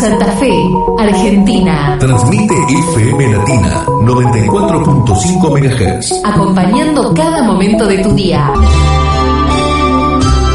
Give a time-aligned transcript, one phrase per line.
[0.00, 0.50] Santa Fe,
[0.98, 1.98] Argentina.
[2.00, 6.22] Transmite FM Latina 94.5 MHz.
[6.24, 8.50] Acompañando cada momento de tu día.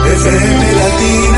[0.07, 1.34] FM Latina,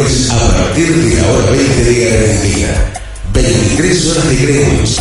[0.00, 2.92] a partir de la hora 20 de Argentina.
[3.34, 4.96] 23 horas de Greenwich.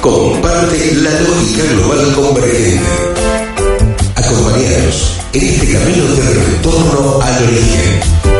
[0.00, 2.80] Comparte la lógica global convergente.
[4.14, 8.33] Acompañados en este camino de retorno al origen.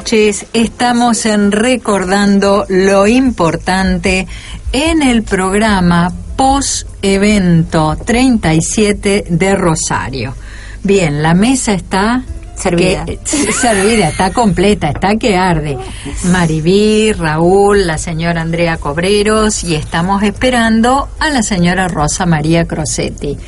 [0.00, 4.26] Noches, estamos en recordando lo importante
[4.72, 10.34] en el programa post evento 37 de Rosario.
[10.82, 12.24] Bien, la mesa está
[12.56, 13.06] Servida.
[13.06, 13.18] que-
[13.52, 15.78] servida, está completa, está que arde.
[16.24, 23.38] Maribí, Raúl, la señora Andrea Cobreros y estamos esperando a la señora Rosa María Crosetti.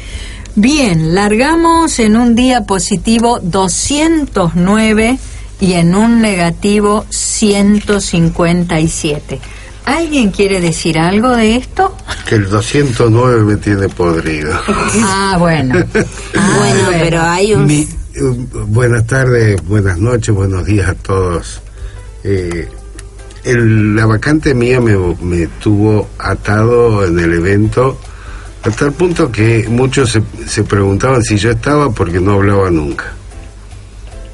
[0.54, 5.18] Bien, largamos en un día positivo 209
[5.60, 9.40] y en un negativo 157.
[9.84, 11.96] ¿Alguien quiere decir algo de esto?
[12.28, 14.52] Que el 209 me tiene podrido.
[15.02, 15.74] Ah, bueno.
[16.36, 17.66] Ah, bueno, pero hay un...
[17.66, 18.20] Mi- eh,
[18.66, 21.62] buenas tardes, buenas noches, buenos días a todos.
[22.24, 22.68] Eh,
[23.44, 27.98] el- la vacante mía me, me tuvo atado en el evento
[28.64, 33.14] a tal punto que muchos se, se preguntaban si yo estaba porque no hablaba nunca.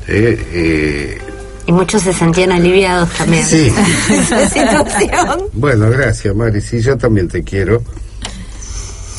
[0.09, 1.19] Eh, eh,
[1.67, 3.45] Y muchos se sentían aliviados también.
[3.45, 3.73] Sí.
[4.11, 5.45] Esa situación.
[5.53, 6.61] Bueno, gracias, Mari.
[6.61, 7.83] Sí, yo también te quiero.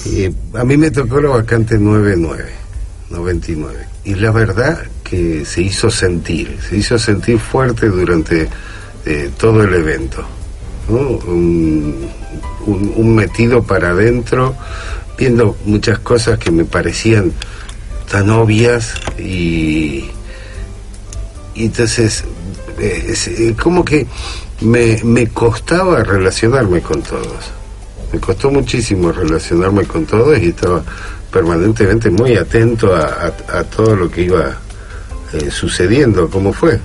[0.07, 2.45] Eh, a mí me tocó la vacante 99,
[3.09, 3.75] 99.
[4.05, 8.47] Y la verdad que se hizo sentir, se hizo sentir fuerte durante
[9.05, 10.23] eh, todo el evento.
[10.89, 10.99] ¿no?
[10.99, 12.07] Un,
[12.67, 14.55] un- un metido para adentro,
[15.17, 17.31] viendo muchas cosas que me parecían
[18.11, 20.05] tan obvias y,
[21.55, 22.23] y entonces,
[22.79, 24.05] eh, es, eh, como que
[24.61, 27.51] me, me costaba relacionarme con todos.
[28.13, 30.83] Me costó muchísimo relacionarme con todos y estaba
[31.31, 33.03] permanentemente muy atento a,
[33.49, 34.57] a- a todo lo que iba
[35.33, 36.79] eh, sucediendo, como fue.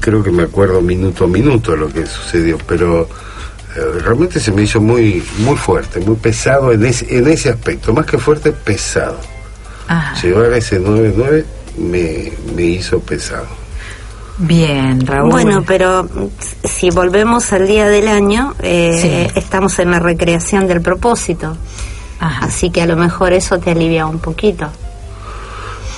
[0.00, 3.08] Creo que me acuerdo minuto a minuto lo que sucedió, pero
[3.76, 7.92] eh, realmente se me hizo muy muy fuerte, muy pesado en ese, en ese aspecto,
[7.92, 9.18] más que fuerte, pesado.
[9.88, 10.20] Ajá.
[10.22, 11.44] Llevar ese 9-9
[11.78, 13.46] me, me hizo pesado.
[14.38, 15.30] Bien, Raúl.
[15.30, 16.08] Bueno, pero
[16.64, 21.56] si volvemos al día del año, eh, estamos en la recreación del propósito.
[22.20, 22.46] Ajá.
[22.46, 24.70] Así que a lo mejor eso te alivia un poquito.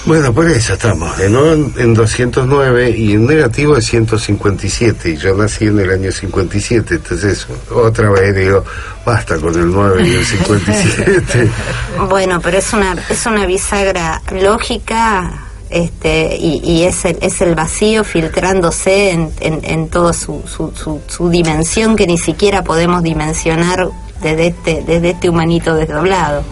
[0.04, 1.18] Bueno, por eso estamos.
[1.18, 5.10] En, en, en 209 y en negativo es 157.
[5.10, 6.94] Y yo nací en el año 57.
[6.94, 8.64] Entonces, otra vez digo,
[9.04, 11.50] basta con el 9 y el 57.
[12.08, 17.54] Bueno, pero es una es una bisagra lógica este y, y es el es el
[17.54, 23.02] vacío filtrándose en, en, en toda su, su, su, su dimensión que ni siquiera podemos
[23.02, 23.88] dimensionar
[24.22, 26.42] desde este desde este humanito desdoblado.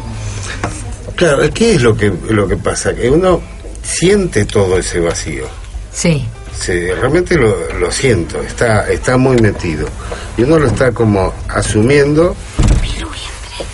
[1.14, 2.94] claro, ¿qué es lo que, lo que pasa?
[2.94, 3.40] Que uno
[3.82, 5.46] siente todo ese vacío.
[5.92, 6.26] Sí.
[6.58, 9.86] Se, realmente lo, lo siento, está, está muy metido.
[10.36, 12.34] Y uno lo está como asumiendo,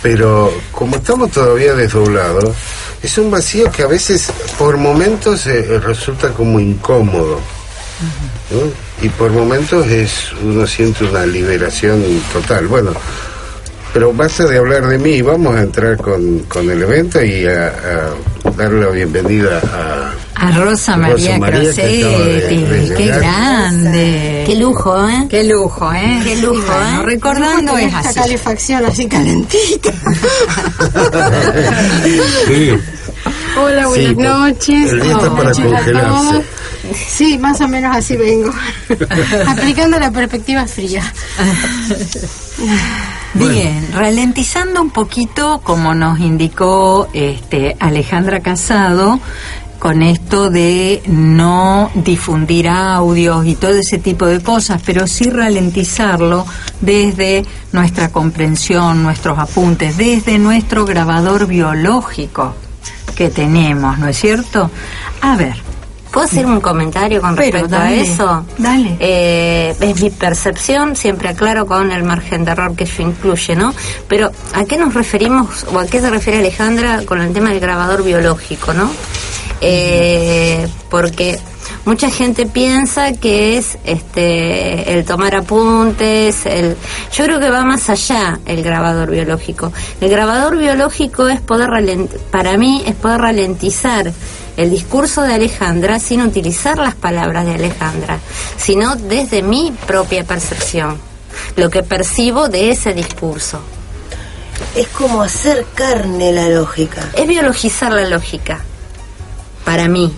[0.01, 2.55] pero como estamos todavía desdoblados,
[3.01, 7.39] es un vacío que a veces por momentos eh, resulta como incómodo.
[8.51, 9.05] ¿no?
[9.05, 12.67] Y por momentos es uno siente una liberación total.
[12.67, 12.91] Bueno,
[13.93, 17.67] pero basta de hablar de mí, vamos a entrar con, con el evento y a,
[17.67, 18.13] a
[18.57, 19.59] dar la bienvenida
[20.35, 24.43] a, A Rosa María, María que acaba de- Crosetti, de qué grande.
[24.45, 25.27] Qué lujo, ¿eh?
[25.29, 26.19] Qué lujo, ¿eh?
[26.23, 27.05] Qué lujo, bueno, ¿eh?
[27.05, 28.19] Recordando es esta así.
[28.19, 29.91] calefacción así calentita.
[32.47, 32.71] Sí.
[33.61, 34.91] Hola, buenas Sí, noches.
[34.91, 36.43] el día está Buenas para noches a congelarse.
[37.07, 38.51] Sí, más o menos así vengo.
[39.47, 41.03] Aplicando la perspectiva fría.
[43.33, 49.19] Bien, ralentizando un poquito, como nos indicó este, Alejandra Casado,
[49.79, 56.45] con esto de no difundir audios y todo ese tipo de cosas, pero sí ralentizarlo
[56.79, 57.43] desde
[57.73, 62.53] nuestra comprensión, nuestros apuntes, desde nuestro grabador biológico
[63.15, 64.71] que tenemos, ¿no es cierto?
[65.21, 65.62] A ver,
[66.13, 68.45] ¿Puedo hacer un comentario con Pero respecto dale, a eso?
[68.59, 68.95] dale.
[68.99, 73.73] Eh, es mi percepción, siempre aclaro con el margen de error que eso incluye, ¿no?
[74.07, 77.59] Pero ¿a qué nos referimos o a qué se refiere Alejandra con el tema del
[77.59, 78.91] grabador biológico, ¿no?
[79.61, 81.39] Eh, porque
[81.85, 86.75] mucha gente piensa que es este el tomar apuntes, el
[87.11, 89.71] yo creo que va más allá el grabador biológico.
[90.01, 94.11] El grabador biológico es poder ralent- para mí es poder ralentizar
[94.57, 98.19] el discurso de Alejandra sin utilizar las palabras de Alejandra,
[98.57, 100.97] sino desde mi propia percepción,
[101.55, 103.61] lo que percibo de ese discurso.
[104.75, 107.09] Es como hacer carne la lógica.
[107.15, 108.61] Es biologizar la lógica,
[109.65, 110.13] para mí.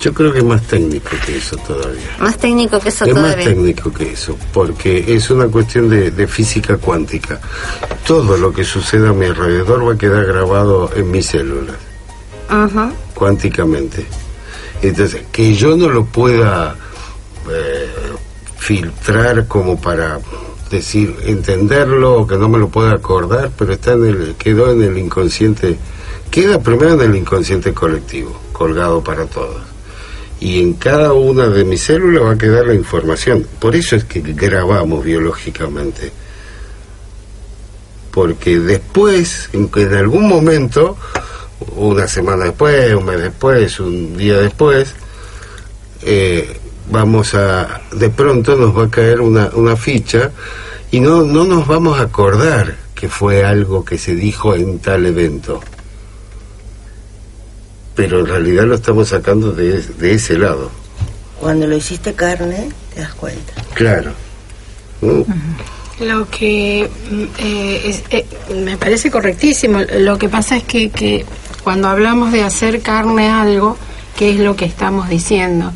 [0.00, 2.16] Yo creo que es más técnico que eso todavía.
[2.20, 3.46] Más técnico que eso es más todavía.
[3.46, 7.40] técnico que eso, porque es una cuestión de, de física cuántica.
[8.06, 11.76] Todo lo que suceda a mi alrededor va a quedar grabado en mis células,
[13.14, 14.06] Cuánticamente.
[14.82, 16.76] Entonces, que yo no lo pueda
[17.50, 17.88] eh,
[18.58, 20.20] filtrar como para
[20.70, 24.98] decir, entenderlo, que no me lo pueda acordar, pero está en el, quedó en el
[24.98, 25.76] inconsciente,
[26.30, 29.62] queda primero en el inconsciente colectivo, colgado para todos.
[30.40, 33.44] Y en cada una de mis células va a quedar la información.
[33.58, 36.12] Por eso es que grabamos biológicamente.
[38.12, 40.96] Porque después, en, en algún momento,
[41.76, 44.94] una semana después, un mes después, un día después,
[46.02, 46.56] eh,
[46.90, 50.30] vamos a, de pronto nos va a caer una, una ficha
[50.90, 55.06] y no, no nos vamos a acordar que fue algo que se dijo en tal
[55.06, 55.60] evento.
[57.94, 60.70] Pero en realidad lo estamos sacando de, de ese lado.
[61.40, 63.52] Cuando lo hiciste carne, te das cuenta.
[63.74, 64.12] Claro.
[65.00, 65.24] ¿no?
[66.04, 68.26] Lo que mm, eh, es- eh,
[68.64, 69.80] me parece correctísimo.
[69.98, 71.24] Lo que pasa es que, que
[71.68, 73.76] cuando hablamos de hacer carne algo,
[74.16, 75.70] ¿qué es lo que estamos diciendo?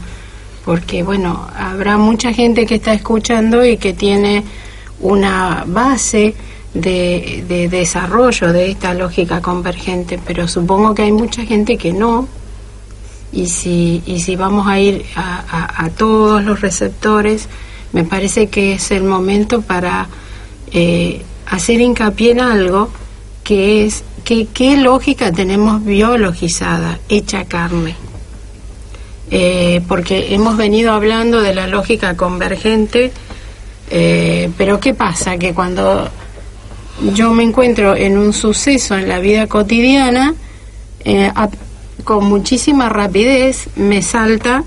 [0.65, 4.43] Porque, bueno, habrá mucha gente que está escuchando y que tiene
[5.01, 6.35] una base
[6.73, 12.27] de, de desarrollo de esta lógica convergente, pero supongo que hay mucha gente que no.
[13.31, 17.51] Y si, y si vamos a ir a, a- todos los receptores,
[17.93, 20.09] me parece que es el momento para
[20.73, 22.89] eh, hacer hincapié en algo
[23.45, 27.97] que es que qué lógica tenemos biologizada, hecha carne.
[29.31, 33.13] Eh, porque hemos venido hablando de la lógica convergente,
[33.91, 35.39] eh, pero ¿qué pasa?
[35.39, 36.09] Que cuando
[37.15, 40.35] yo me encuentro en un suceso en la vida cotidiana,
[41.05, 41.33] eh,
[42.05, 44.65] con muchísima rapidez me salta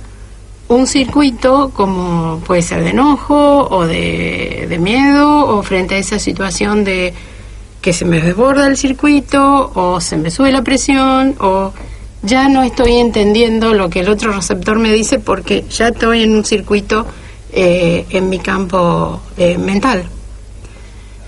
[0.67, 6.83] un circuito como puede ser de enojo o de miedo o frente a esa situación
[6.83, 7.13] de
[7.85, 11.71] que se me desborda el circuito o se me sube la presión o
[12.23, 16.33] ya no estoy entendiendo lo que el otro receptor me dice porque ya estoy en
[16.33, 17.05] un circuito
[17.53, 20.03] eh, en mi campo eh, mental.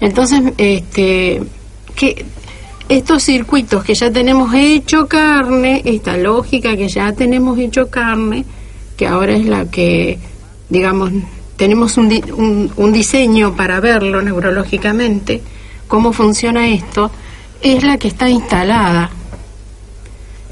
[0.02, 1.44] Entonces, este,
[1.96, 2.26] que
[2.90, 8.46] estos circuitos que ya tenemos hecho carne, esta lógica que ya tenemos hecho carne,
[8.98, 10.18] que ahora es la que,
[10.70, 11.12] digamos,
[11.56, 15.44] tenemos un, di- un, un diseño para verlo neurológicamente,
[15.88, 17.12] cómo funciona esto,
[17.62, 19.10] es la que está instalada.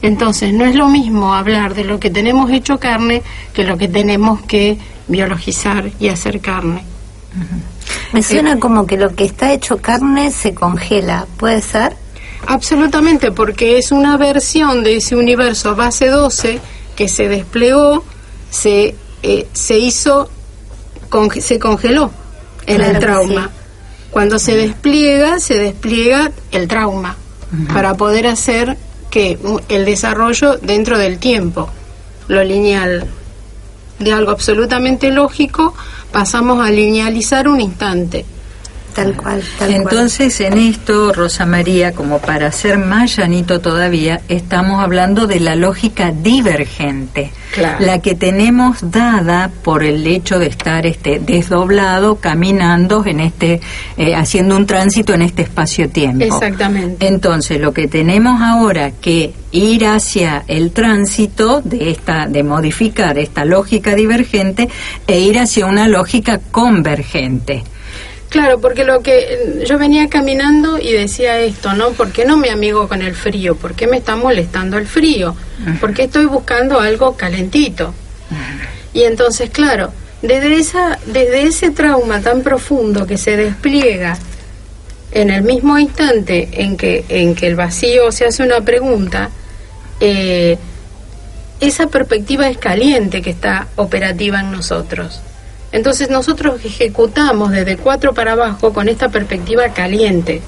[0.02, 3.24] Entonces, no es lo mismo hablar de lo que tenemos hecho carne
[3.54, 4.78] que lo que tenemos que
[5.08, 6.84] biologizar y hacer carne.
[8.14, 11.96] Me suena como que lo que está hecho carne se congela, ¿puede ser?
[12.48, 16.60] Absolutamente, porque es una versión de ese universo base 12
[16.96, 18.04] que se desplegó,
[18.52, 20.30] se, eh, se hizo,
[21.10, 22.12] conge- se congeló
[22.68, 23.50] en Claro el trauma.
[24.16, 27.18] Cuando se despliega, se despliega el trauma
[27.74, 28.78] para poder hacer
[29.12, 31.70] que el desarrollo dentro del tiempo,
[32.30, 33.10] lo lineal.
[34.00, 35.74] De algo absolutamente lógico
[36.14, 38.26] pasamos a linealizar un instante.
[38.96, 44.82] Tal cual, tal Entonces, en esto, Rosa María, como para ser más llanito todavía, estamos
[44.82, 47.86] hablando de la lógica divergente, Claro.
[47.86, 53.60] la que tenemos dada por el hecho de estar este desdoblado, caminando en este,
[53.98, 56.24] eh, haciendo un tránsito en este espacio-tiempo.
[56.24, 57.06] Exactamente.
[57.06, 63.44] Entonces, lo que tenemos ahora que ir hacia el tránsito de esta, de modificar esta
[63.44, 64.70] lógica divergente
[65.06, 67.64] e ir hacia una lógica convergente.
[68.36, 71.92] Claro, porque lo que yo venía caminando y decía esto, ¿no?
[71.92, 73.56] ¿Por qué no me amigo con el frío?
[73.56, 75.38] ¿Por qué me está molestando el frío?
[75.80, 77.94] ¿Por qué estoy buscando algo calentito?
[78.92, 84.18] Y entonces, claro, desde esa desde ese trauma tan profundo que se despliega
[85.14, 89.30] en el mismo instante en que en que el vacío se hace una pregunta,
[90.02, 90.58] eh,
[91.62, 95.22] esa perspectiva es caliente que está operativa en nosotros.
[95.76, 100.42] Entonces nosotros ejecutamos desde cuatro para abajo con esta perspectiva caliente.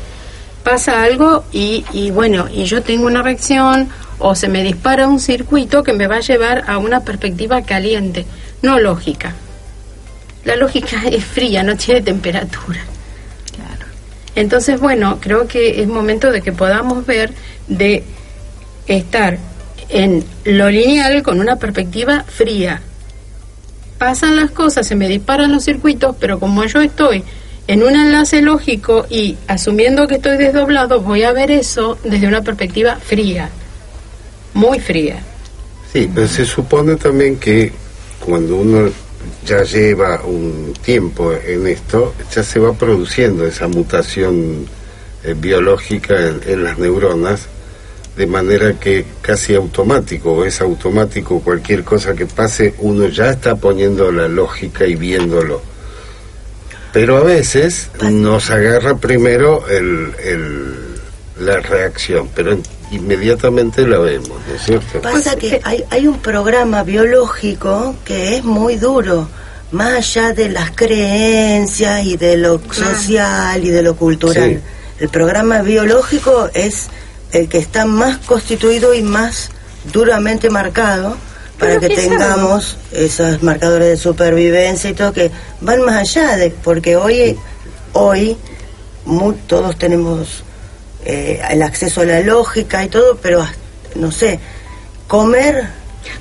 [0.63, 5.19] Pasa algo y, y bueno, y yo tengo una reacción o se me dispara un
[5.19, 8.25] circuito que me va a llevar a una perspectiva caliente,
[8.61, 9.35] no lógica.
[10.45, 12.79] La lógica es fría, no tiene temperatura.
[14.33, 17.33] Entonces, bueno, creo que es momento de que podamos ver
[17.67, 18.05] de
[18.87, 19.39] estar
[19.89, 22.81] en lo lineal con una perspectiva fría.
[23.97, 27.23] Pasan las cosas, se me disparan los circuitos, pero como yo estoy
[27.67, 32.41] en un enlace lógico y asumiendo que estoy desdoblado, voy a ver eso desde una
[32.41, 33.49] perspectiva fría,
[34.53, 35.21] muy fría.
[35.91, 37.71] Sí, pero se supone también que
[38.19, 38.89] cuando uno
[39.45, 44.67] ya lleva un tiempo en esto, ya se va produciendo esa mutación
[45.23, 47.47] eh, biológica en, en las neuronas,
[48.17, 53.55] de manera que casi automático, o es automático cualquier cosa que pase, uno ya está
[53.55, 55.61] poniendo la lógica y viéndolo.
[56.93, 60.75] Pero a veces nos agarra primero el, el-
[61.39, 62.57] la reacción, pero
[62.91, 65.01] inmediatamente la vemos, ¿no es cierto?
[65.01, 69.29] Pasa que hay, hay un programa biológico que es muy duro,
[69.71, 74.49] más allá de las creencias y de lo social y de lo cultural.
[74.55, 74.59] Sí.
[75.03, 76.87] El programa biológico es
[77.31, 79.49] el que está más constituido y más
[79.91, 81.17] duramente marcado
[81.59, 85.31] para que tengamos esos marcadores de supervivencia y todo que
[85.61, 87.37] van más allá de porque hoy
[87.93, 88.37] hoy
[89.47, 90.43] todos tenemos
[91.05, 93.45] eh, el acceso a la lógica y todo pero
[93.95, 94.39] no sé
[95.07, 95.67] comer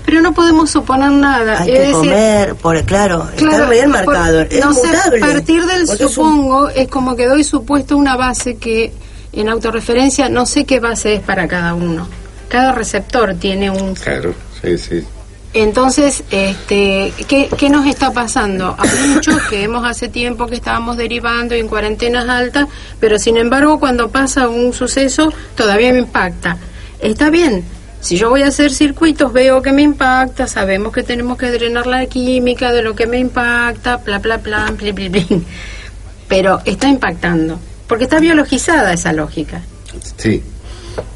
[0.04, 1.60] Pero no podemos suponer nada.
[1.60, 4.86] hay es que decir, comer por claro, está Claro, bien por- marcado es no sé,
[4.86, 8.56] mutable a partir del porque es un- supongo es como que doy supuesto una base
[8.56, 8.92] que
[9.40, 12.08] en autorreferencia no sé qué base es para cada uno.
[12.48, 15.04] Cada receptor tiene un Claro, sí, sí.
[15.52, 18.76] entonces, este, ¿qué, qué nos está pasando?
[18.78, 22.66] Hay muchos que hemos hace tiempo que estábamos derivando y en cuarentenas altas,
[23.00, 26.56] pero sin embargo cuando pasa un suceso todavía me impacta.
[27.00, 27.64] Está bien,
[28.00, 31.86] si yo voy a hacer circuitos veo que me impacta, sabemos que tenemos que drenar
[31.86, 35.44] la química de lo que me impacta, bla, bla, bla, bli, bli, bli.
[36.28, 39.62] pero está impactando, porque está biologizada esa lógica.
[40.16, 40.42] Sí,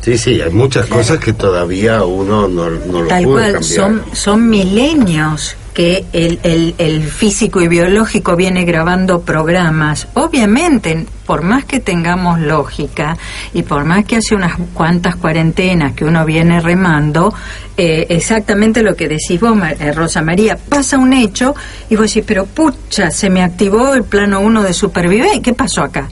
[0.01, 3.65] sí, sí, hay muchas cosas que todavía uno no, no lo puede cual, cambiar.
[3.65, 10.09] son, son milenios que el, el, el físico y biológico viene grabando programas.
[10.15, 13.17] Obviamente, por más que tengamos lógica
[13.55, 17.33] y por más que hace unas cuantas cuarentenas que uno viene remando,
[17.77, 21.55] eh, exactamente lo que decís vos, eh, Rosa María, pasa un hecho
[21.89, 25.83] y vos decís, pero pucha, se me activó el plano 1 de supervivencia, ¿qué pasó
[25.83, 26.09] acá?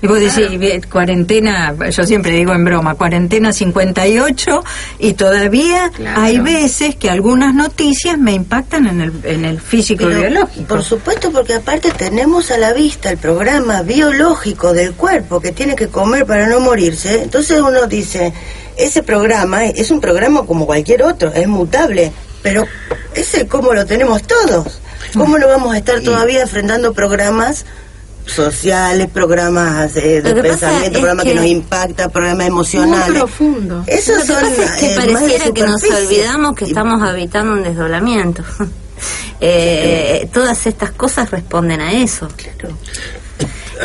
[0.00, 4.62] Y vos decís, cuarentena, yo siempre digo en broma, cuarentena 58
[5.00, 6.20] y todavía Claro.
[6.20, 10.66] hay veces que algunas noticias me impactan en el, en el físico y Pero, biológico.
[10.68, 15.74] Por supuesto, porque aparte tenemos a la vista el programa biológico del cuerpo que tiene
[15.74, 17.22] que comer para no morirse.
[17.22, 18.32] Entonces uno dice,
[18.76, 22.12] ese programa es un programa como cualquier otro, es mutable,
[22.42, 22.64] pero
[23.14, 24.80] ese como lo tenemos todos.
[25.14, 27.64] ¿Cómo no vamos a estar todavía enfrentando programas
[28.32, 33.08] sociales, programas eh, de pensamiento, programas que, que- nos impacta, programas emocionales?
[33.08, 33.84] Muy profundo.
[33.86, 37.02] Esos Lo que son pasa es que eh, pareciera que nos olvidamos que Y- estamos
[37.02, 38.42] habitando un desdoblamiento.
[39.40, 42.26] Eh, todas estas cosas responden a eso.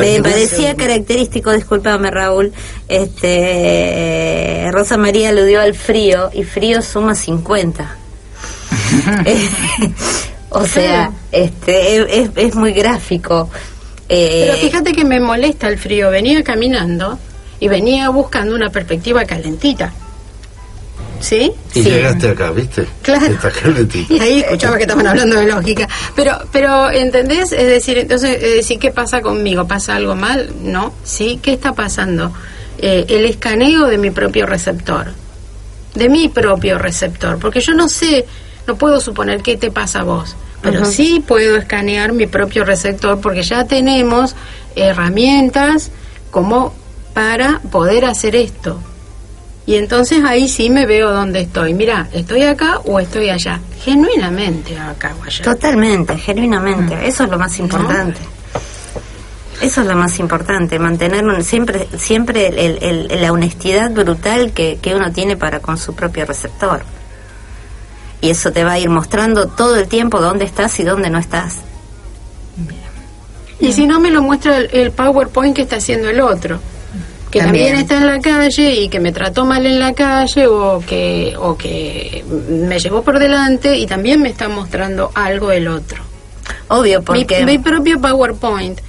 [0.00, 2.52] Me parecía característico, discúlpame Raúl,
[2.88, 7.96] este Rosa María aludió al frío y frío suma 50.
[9.24, 9.48] Eh,
[10.50, 13.48] o sea, este es, es- es muy gráfico.
[14.08, 16.10] Eh, Pero fíjate que me molesta el frío.
[16.10, 17.18] Venía caminando
[17.60, 19.92] y venía buscando una perspectiva calentita.
[21.20, 21.50] ¿Sí?
[21.72, 21.88] Y Sí.
[21.90, 22.86] llegaste acá, ¿viste?
[23.02, 23.26] Claro.
[23.26, 24.12] Está calentito.
[24.12, 25.88] Y ahí escuchaba que estaban hablando de lógica.
[26.14, 27.50] Pero, pero ¿entendés?
[27.52, 29.66] Es decir, entonces, es decir, ¿qué pasa conmigo?
[29.66, 30.52] ¿Pasa algo mal?
[30.60, 30.92] No.
[31.02, 31.38] ¿Sí?
[31.40, 32.30] ¿Qué está pasando?
[32.76, 35.12] Eh, el escaneo de mi propio receptor.
[35.94, 37.38] De mi propio receptor.
[37.38, 38.26] Porque yo no sé,
[38.66, 40.36] no puedo suponer qué te pasa a vos.
[40.64, 44.34] Pero sí puedo escanear mi propio receptor porque ya tenemos
[44.74, 45.90] herramientas
[46.30, 46.72] como
[47.12, 48.80] para poder hacer esto.
[49.66, 51.72] Y entonces ahí sí me veo dónde estoy.
[51.72, 53.60] Mira, ¿estoy acá o estoy allá?
[53.82, 55.42] Genuinamente acá o allá.
[55.44, 57.06] Totalmente, genuinamente.
[57.06, 58.20] Eso es lo más importante.
[59.62, 64.52] Eso es lo más importante, mantener un- siempre, siempre el- el- el- la honestidad brutal
[64.52, 66.82] que, que uno tiene para con su propio receptor.
[68.24, 71.18] Y eso te va a ir mostrando todo el tiempo dónde estás y dónde no
[71.18, 71.58] estás.
[73.60, 76.58] Y si no me lo muestra el, el PowerPoint que está haciendo el otro,
[77.30, 77.66] que también.
[77.66, 77.82] También.
[77.82, 81.54] está en la calle y que me trató mal en la calle o que o
[81.58, 86.02] que me llevó por delante y también me está mostrando algo el otro.
[86.68, 87.44] Obvio, Mi, porque...
[87.44, 88.80] mi propio PowerPoint.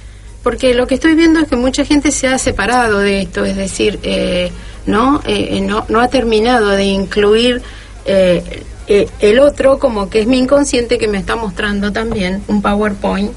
[0.42, 3.56] Porque lo que estoy viendo es que mucha gente se ha separado de esto, es
[3.56, 4.50] decir, eh,
[4.86, 7.60] no, Eh, no, no ha terminado de incluir
[8.06, 12.62] eh, eh, el otro como que es mi inconsciente que me está mostrando también un
[12.62, 13.32] PowerPoint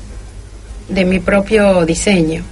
[0.88, 2.44] de mi propio diseño.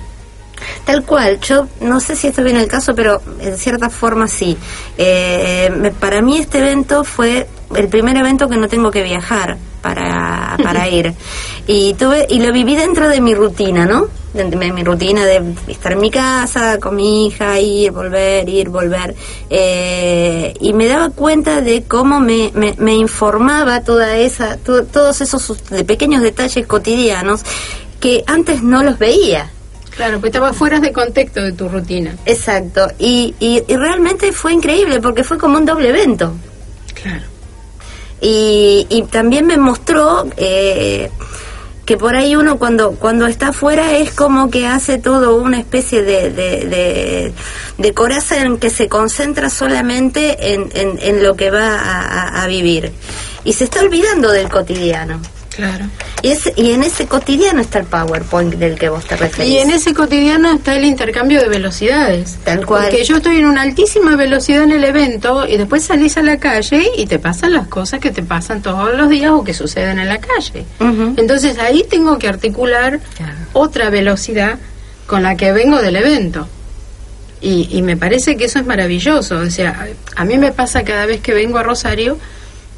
[0.85, 4.57] Tal cual, yo no sé si esto viene el caso, pero en cierta forma sí.
[4.97, 9.57] Eh, me- para mí este evento fue el primer evento que no tengo que viajar
[9.81, 11.13] para, para ir.
[11.67, 14.07] Y tuve y lo viví dentro de mi rutina, ¿no?
[14.37, 19.15] De mi rutina de estar en mi casa con mi hija, ir, volver, ir, volver.
[19.49, 25.21] Eh, y me daba cuenta de cómo me, me, me informaba toda esa, to- todos
[25.21, 27.41] esos de pequeños detalles cotidianos
[27.99, 29.49] que antes no los veía.
[29.95, 32.15] Claro, pues estaba fuera de contexto de tu rutina.
[32.25, 36.33] Exacto, y, y, y realmente fue increíble porque fue como un doble evento.
[36.93, 37.23] Claro.
[38.21, 41.09] Y, y también me mostró eh,
[41.87, 46.03] que por ahí uno cuando cuando está afuera es como que hace todo una especie
[46.03, 47.93] de, de,
[48.43, 52.91] en que se concentra solamente en, en, lo que va a vivir.
[53.45, 55.21] Y se está olvidando del cotidiano.
[55.57, 55.85] Claro.
[56.21, 59.51] Y, es, y en ese cotidiano está el PowerPoint del que vos te referís.
[59.51, 62.37] Y en ese cotidiano está el intercambio de velocidades.
[62.43, 62.83] Tal cual.
[62.83, 66.37] Porque yo estoy en una altísima velocidad en el evento y después salís a la
[66.37, 69.97] calle y te pasan las cosas que te pasan todos los días o que suceden
[69.97, 70.63] en la calle.
[71.17, 72.99] Entonces ahí tengo que articular
[73.53, 74.59] otra velocidad
[75.07, 76.47] con la que vengo del evento.
[77.41, 79.39] Y, y me parece que eso es maravilloso.
[79.39, 82.19] O sea, a mí me pasa cada vez que vengo a Rosario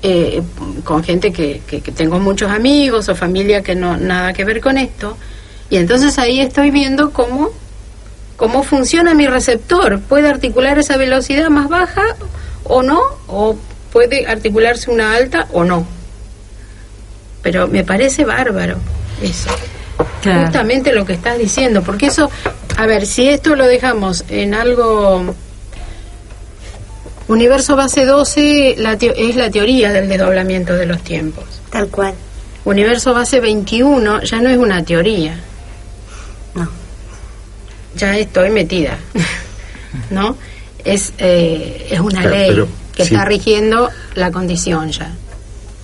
[0.01, 0.41] eh,
[0.83, 4.61] con gente que, que, que tengo muchos amigos o familia que no nada que ver
[4.61, 5.17] con esto.
[5.69, 7.49] Y entonces ahí estoy viendo cómo,
[8.37, 9.99] cómo funciona mi receptor.
[10.01, 12.03] ¿Puede articular esa velocidad más baja
[12.63, 13.01] o no?
[13.27, 13.55] ¿O
[13.91, 15.85] puede articularse una alta o no?
[17.41, 18.77] Pero me parece bárbaro
[19.21, 19.49] eso.
[20.21, 20.45] Claro.
[20.45, 22.29] Justamente lo que estás diciendo, porque eso,
[22.77, 25.35] a ver, si esto lo dejamos en algo...
[27.29, 31.45] Universo base 12 la es la teoría del desdoblamiento de los tiempos.
[31.69, 32.13] Tal cual.
[32.65, 35.39] Universo base 21 ya no es una teoría.
[36.55, 36.67] No.
[37.95, 38.97] Ya estoy metida.
[40.09, 40.35] ¿No?
[40.83, 42.65] Es, eh, es una Claro, ley
[42.95, 43.13] que sí.
[43.13, 45.13] está rigiendo la condición ya.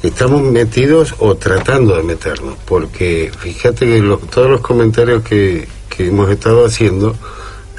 [0.04, 6.08] Estamos metidos o tratando de meternos, porque fíjate que lo- todos los comentarios que, que
[6.10, 7.16] hemos estado haciendo,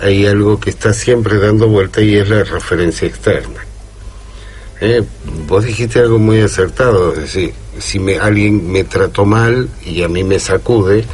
[0.00, 3.60] hay algo que está siempre dando vuelta y es la referencia externa.
[4.80, 5.02] Eh,
[5.46, 10.08] vos dijiste algo muy acertado, es decir, si me, alguien me trató mal y a
[10.08, 11.04] mí me sacude,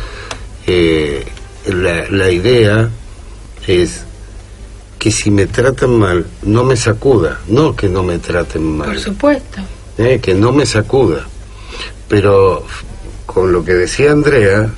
[0.66, 1.24] eh,
[1.66, 2.90] la, la idea
[3.66, 4.02] es
[4.98, 8.98] que si me tratan mal, no me sacuda, no que no me traten mal Por
[9.00, 9.60] supuesto.
[9.98, 11.26] eh, que no me sacuda.
[12.08, 12.64] Pero
[13.26, 14.70] con lo que decía Andrea,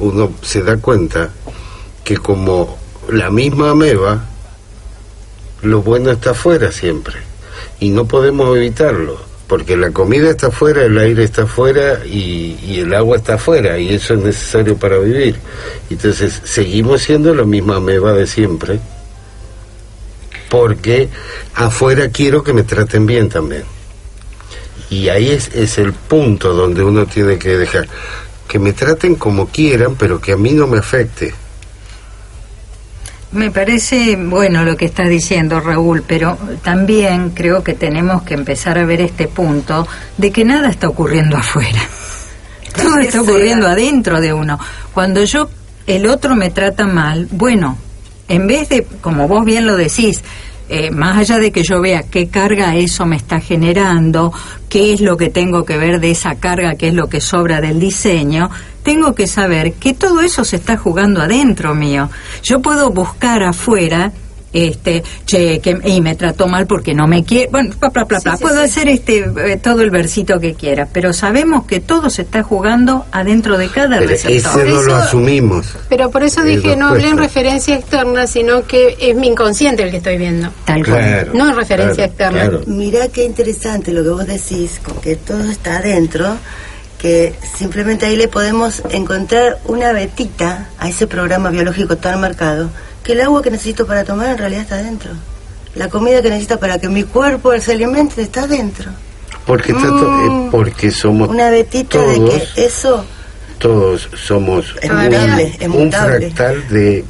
[0.00, 1.30] uno se da cuenta
[2.04, 2.76] que como
[3.10, 4.24] la misma ameba,
[5.62, 7.16] lo bueno está afuera siempre.
[7.80, 12.94] Y no podemos evitarlo, porque la comida está afuera, el aire está afuera y, el
[12.94, 15.36] agua está afuera, y eso es necesario para vivir.
[15.90, 18.80] Entonces, seguimos siendo la misma ameba de siempre,
[20.48, 21.08] porque
[21.54, 23.64] afuera quiero que me traten bien también.
[24.88, 27.88] Y ahí es, es el punto donde uno tiene que dejar
[28.46, 31.34] que me traten como quieran, pero que a mí no me afecte.
[33.36, 38.78] Me parece bueno lo que estás diciendo, Raúl, pero también creo que tenemos que empezar
[38.78, 41.82] a ver este punto de que nada está ocurriendo afuera.
[42.74, 44.58] Todo está ocurriendo adentro de uno.
[44.94, 45.50] Cuando yo,
[45.86, 47.76] el otro me trata mal, bueno,
[48.26, 50.22] en vez de, como vos bien lo decís,
[50.68, 54.32] eh, más allá de que yo vea qué carga eso me está generando,
[54.68, 57.60] qué es lo que tengo que ver de esa carga, qué es lo que sobra
[57.60, 58.50] del diseño,
[58.82, 62.08] tengo que saber que todo eso se está jugando adentro mío.
[62.42, 64.12] Yo puedo buscar afuera
[64.56, 68.18] este che que y me trató mal porque no me quiere bueno bla bla bla,
[68.20, 68.36] bla.
[68.38, 72.42] puedo hacer este eh, todo el versito que quiera pero sabemos que todo se está
[72.42, 75.66] jugando adentro de cada Pero receptor ese no lo asumimos.
[75.88, 79.90] Pero por eso dije, no hablé en referencia externa, sino que es mi inconsciente el
[79.90, 80.50] que estoy viendo.
[80.64, 82.40] tal cual Claro, No en referencia externa.
[82.40, 82.60] claro.
[82.66, 86.36] Mirá qué interesante lo que vos decís, con que todo está adentro,
[86.98, 92.70] que simplemente ahí le podemos encontrar una vetita a ese programa biológico tan marcado,
[93.06, 95.12] que el agua que necesito para tomar en realidad está adentro.
[95.76, 98.90] La comida que necesita para que mi cuerpo se alimente está adentro.
[99.46, 100.46] Porque, to- Mm.
[100.46, 103.04] eh, porque somos Una vetita todos, de que eso
[103.58, 107.04] todos somos es mutable, un fractal de,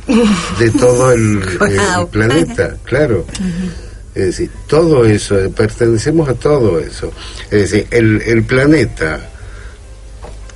[0.59, 1.41] de todo el,
[2.11, 3.25] planeta, claro.
[4.15, 7.13] Es decir, todo eso, eh, pertenecemos a todo eso.
[7.51, 9.21] Es decir, el, el planeta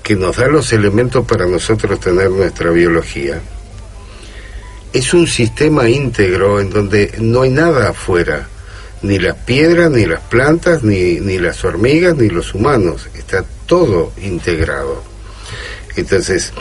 [0.02, 3.40] que nos da los elementos para nosotros tener nuestra biología,
[4.92, 8.48] es un sistema íntegro en donde no hay nada afuera,
[9.02, 14.12] ni las piedras, ni las plantas, ni, ni las hormigas, ni los humanos, está todo
[14.20, 15.02] integrado.
[15.96, 16.52] Entonces,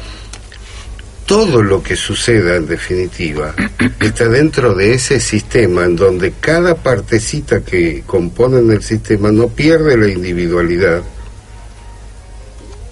[1.26, 3.54] todo lo que suceda en definitiva
[4.00, 9.98] está dentro de ese sistema en donde cada partecita que componen el sistema no pierde
[9.98, 11.04] la individualidad,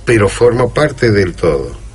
[0.05, 1.86] pero forma parte del todo.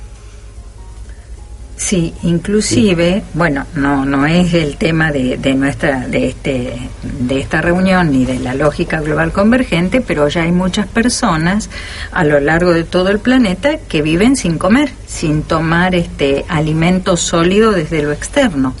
[1.83, 7.59] Sí, inclusive, bueno, no no es el tema de, de nuestra de este de esta
[7.59, 11.69] reunión ni de la lógica global convergente, pero ya hay muchas personas
[12.13, 17.17] a lo largo de todo el planeta que viven sin comer, sin tomar este alimento
[17.17, 18.73] sólido desde lo externo.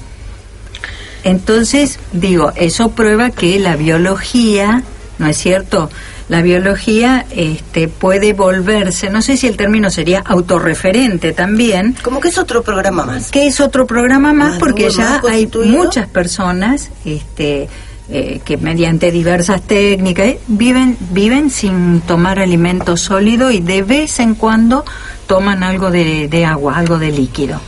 [1.25, 4.81] Entonces, digo, eso prueba que la biología,
[5.19, 5.89] ¿no es cierto?
[6.29, 12.29] La biología este, puede volverse, no sé si el término sería autorreferente también, Como que
[12.29, 13.29] es otro programa más.
[13.29, 17.67] que es otro programa más Más porque ya más hay muchas personas este,
[18.09, 24.19] eh, que mediante diversas técnicas eh, viven viven sin tomar alimento sólido y de vez
[24.19, 24.85] en cuando
[25.27, 27.59] toman algo de, de agua, algo de líquido.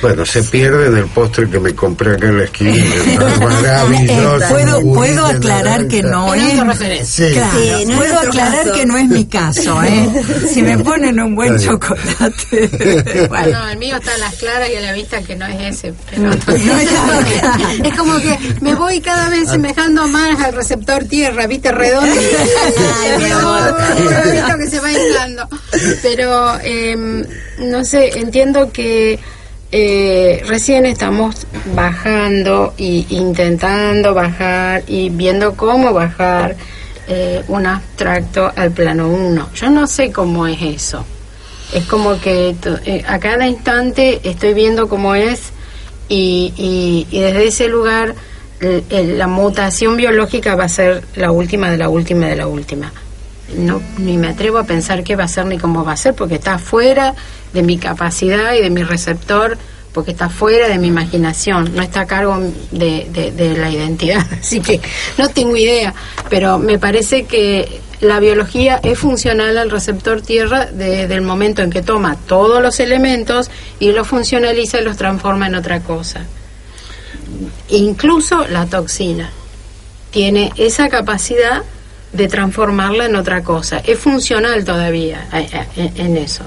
[0.00, 2.70] Bueno, se pierde en el postre que me compré acá en la esquina.
[3.28, 4.44] Es maravilloso.
[4.44, 6.42] Eh, puedo puedo aclarar que no Es
[6.82, 7.08] es.
[7.08, 7.30] Sí.
[7.32, 8.72] Claro, Sí, no es puedo aclarar caso.
[8.74, 10.08] que no es mi caso, ¿eh?
[10.52, 13.26] Si me ponen un buen chocolate.
[13.28, 13.58] bueno.
[13.58, 15.94] No, el mío está a las claras y a la vista que no es ese.
[16.10, 16.52] pero- No está
[17.84, 22.20] es como que me voy cada vez semejando más al receptor tierra, viste, redondo.
[23.78, 25.48] Ay, que se va inflando.
[26.02, 27.24] Pero, em,
[27.58, 29.18] no sé, entiendo que
[29.70, 36.56] eh, recién estamos bajando y intentando bajar y viendo cómo bajar
[37.06, 39.50] eh, un abstracto al plano 1.
[39.54, 41.04] Yo no sé cómo es eso.
[41.72, 42.54] Es como que
[42.86, 45.50] eh, a cada instante estoy viendo cómo es
[46.08, 48.14] y, y- y desde ese lugar
[48.90, 52.90] la mutación biológica va a ser la última de la última de la última.
[53.56, 56.14] No, ni me atrevo a pensar qué va a ser ni cómo va a ser
[56.14, 57.14] porque está fuera
[57.52, 59.56] de mi capacidad y de mi receptor,
[59.92, 62.38] porque está fuera de mi imaginación, no está a cargo
[62.70, 64.26] de, de- la identidad.
[64.40, 64.80] Así que
[65.16, 65.92] no tengo idea,
[66.28, 71.70] pero me parece que la biología es funcional al receptor tierra desde el momento en
[71.70, 76.20] que toma todos los elementos y los funcionaliza y los transforma en otra cosa.
[77.70, 79.30] Incluso la toxina
[80.10, 81.62] tiene esa capacidad
[82.12, 83.78] de transformarla en otra cosa.
[83.78, 86.44] Es funcional todavía eh, eh, en eso.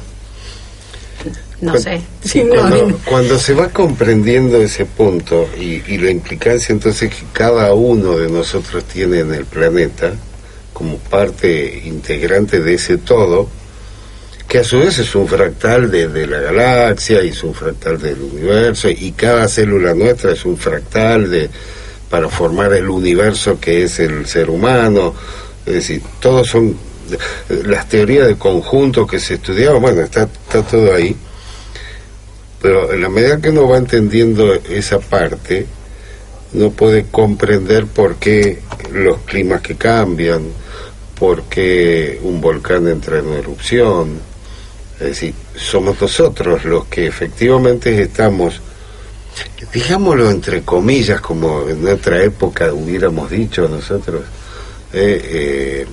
[1.62, 2.02] No sé.
[2.24, 2.98] sí, cuando, no.
[3.06, 8.30] cuando se va comprendiendo ese punto y, y la implicancia entonces que cada uno de
[8.30, 10.14] nosotros tiene en el planeta
[10.74, 13.48] como parte integrante de ese todo,
[14.48, 18.02] que a su vez es un fractal de, de la galaxia y es un fractal
[18.02, 21.50] del universo y cada célula nuestra es un fractal de
[22.10, 25.14] para formar el universo que es el ser humano,
[25.66, 26.76] es decir, todos son
[27.66, 31.16] las teorías de conjunto que se estudiaban, bueno, está, está todo ahí,
[32.62, 35.66] pero en la medida que uno va entendiendo esa parte,
[36.54, 38.60] no puede comprender por qué
[38.92, 40.44] los climas que cambian,
[41.18, 44.20] por qué un volcán entra en erupción.
[45.00, 48.62] Es decir, somos nosotros los que efectivamente estamos,
[49.74, 54.22] digámoslo entre comillas, como en otra época hubiéramos dicho nosotros,
[54.94, 55.88] eh, eh,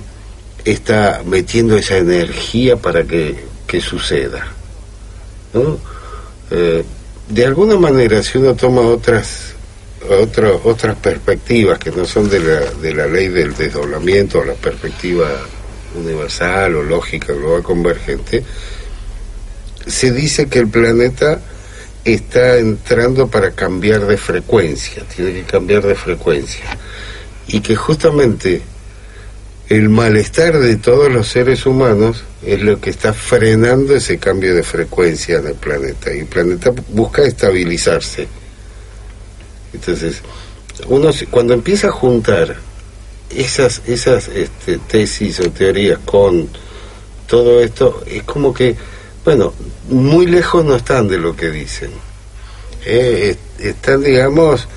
[0.65, 4.45] está metiendo esa energía para que, que suceda.
[5.53, 5.79] ¿no?
[6.51, 6.83] Eh,
[7.29, 9.55] de alguna manera, si uno toma otras
[10.09, 14.53] otro, otras perspectivas que no son de la, de la ley del desdoblamiento o la
[14.53, 15.27] perspectiva
[15.95, 18.43] universal o lógica global convergente,
[19.85, 21.41] se dice que el planeta
[22.05, 26.65] está entrando para cambiar de frecuencia, tiene que cambiar de frecuencia.
[27.47, 28.61] Y que justamente
[29.69, 34.63] el malestar de todos los seres humanos es lo que está frenando ese cambio de
[34.63, 36.13] frecuencia en el planeta.
[36.13, 38.27] Y el planeta busca estabilizarse.
[39.71, 40.23] Entonces,
[40.87, 42.55] uno cuando empieza a juntar
[43.29, 46.49] esas, esas este, tesis o teorías con
[47.27, 48.75] todo esto, es como que,
[49.23, 49.53] bueno,
[49.89, 51.91] muy lejos no están de lo que dicen.
[52.85, 54.67] Eh, están, digamos,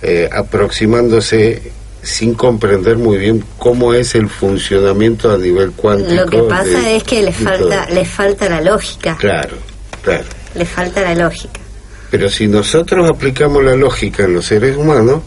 [0.00, 1.72] eh, aproximándose
[2.08, 6.14] sin comprender muy bien cómo es el funcionamiento a nivel cuántico.
[6.14, 9.16] Lo que pasa es que les falta, les falta la lógica.
[9.18, 9.56] Claro,
[10.02, 10.24] claro.
[10.54, 11.60] Les falta la lógica.
[12.10, 15.22] Pero si nosotros aplicamos la lógica en los seres humanos,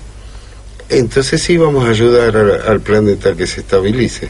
[0.90, 4.30] entonces sí vamos a ayudar al, planeta que se estabilice.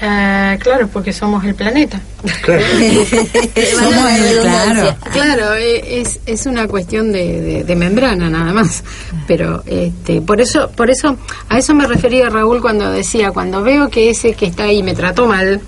[0.00, 2.00] Ah, claro, porque somos el planeta.
[2.42, 2.62] Claro,
[4.42, 4.96] claro.
[5.12, 8.82] claro e, es, es una cuestión de, membrana nada más.
[9.28, 11.16] Pero este, por eso, por eso,
[11.48, 14.94] a eso me refería Raúl cuando decía, cuando veo que ese que está ahí me
[14.94, 15.60] trató mal,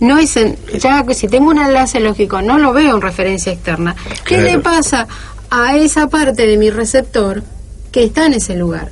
[0.00, 3.52] no es en, ya que si tengo un enlace lógico no lo veo en referencia
[3.52, 3.94] externa.
[4.24, 5.06] ¿Qué le pasa
[5.50, 7.42] a esa parte de mi receptor
[7.92, 8.90] que está en ese lugar?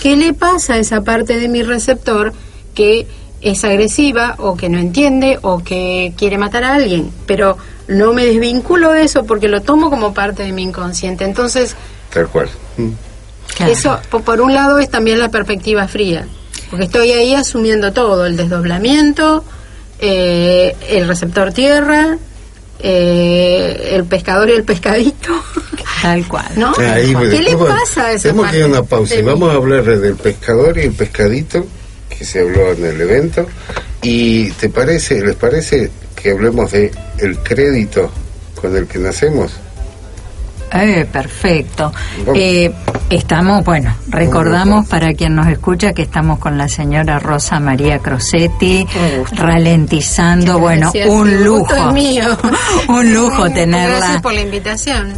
[0.00, 2.32] ¿Qué le pasa a esa parte de mi receptor
[2.78, 3.08] que
[3.40, 7.10] es agresiva o que no entiende o que quiere matar a alguien?
[7.26, 7.56] Pero
[7.88, 11.24] no me desvinculo de eso porque lo tomo como parte de mi inconsciente.
[11.24, 11.74] Entonces,
[12.14, 12.48] tal cual.
[13.66, 16.28] Eso, por un lado, es también la perspectiva fría,
[16.70, 19.42] porque estoy ahí asumiendo todo, el desdoblamiento,
[19.98, 22.16] eh, el receptor tierra,
[22.78, 25.32] eh, el pescador y el pescadito.
[26.00, 26.46] Tal cual.
[26.54, 26.74] ¿No?
[26.74, 29.82] ¿Qué le pasa a esa Tenemos que ir a una pausa y vamos a hablar
[29.82, 31.66] del pescador y el pescadito
[32.08, 33.46] que se habló en el evento.
[34.02, 38.10] ¿Y te parece, les parece que hablemos de el crédito
[38.60, 39.52] con el que nacemos?
[40.72, 41.92] Eh, perfecto.
[42.34, 42.72] Eh,
[43.10, 48.86] estamos, bueno, recordamos para quien nos escucha que estamos con la señora Rosa María Crosetti,
[49.32, 51.74] ralentizando, bueno, un lujo.
[52.88, 53.96] un lujo tenerla.
[53.98, 55.14] Gracias por la invitación.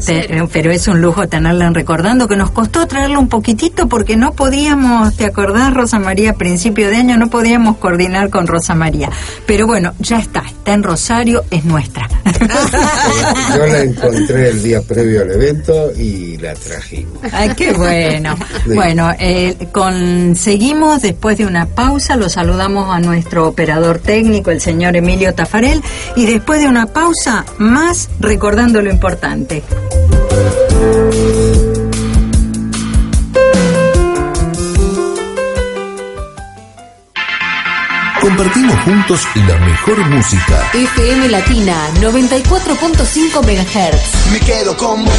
[0.53, 4.33] pero es un lujo tenerla en recordando, que nos costó traerla un poquitito porque no
[4.33, 6.31] podíamos, ¿te acordás, Rosa María?
[6.31, 9.11] A principio de año no podíamos coordinar con Rosa María.
[9.47, 12.09] Pero bueno, ya está, está en Rosario, es nuestra.
[13.57, 15.39] Yo la encontré el día previo al evento
[15.96, 17.18] y la trajimos.
[17.33, 18.37] Ay, qué bueno.
[18.66, 24.96] Bueno, eh, conseguimos después de una pausa, lo saludamos a nuestro operador técnico, el señor
[24.96, 25.83] Emilio Tafarel,
[26.14, 29.62] y después de una pausa, más recordando lo importante.
[38.21, 40.71] Compartimos juntos la mejor música.
[40.75, 44.31] FM Latina 94.5 MHz.
[44.33, 45.15] Me quedo con vos,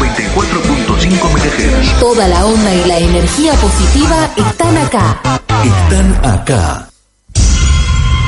[0.00, 2.00] 94.5 MHz.
[2.00, 5.20] Toda la onda y la energía positiva están acá.
[5.64, 6.88] Están acá.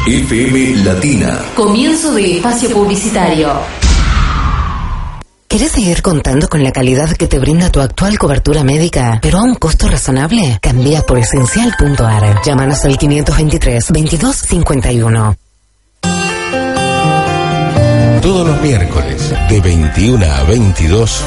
[0.07, 1.41] FM Latina.
[1.57, 3.88] Comienzo de espacio publicitario.
[5.49, 9.43] ¿Quieres seguir contando con la calidad que te brinda tu actual cobertura médica, pero a
[9.43, 10.59] un costo razonable?
[10.61, 12.43] Cambia por esencial.ar.
[12.45, 15.37] Llámanos al 523 2251.
[18.21, 21.23] Todos los miércoles, de 21 a 22,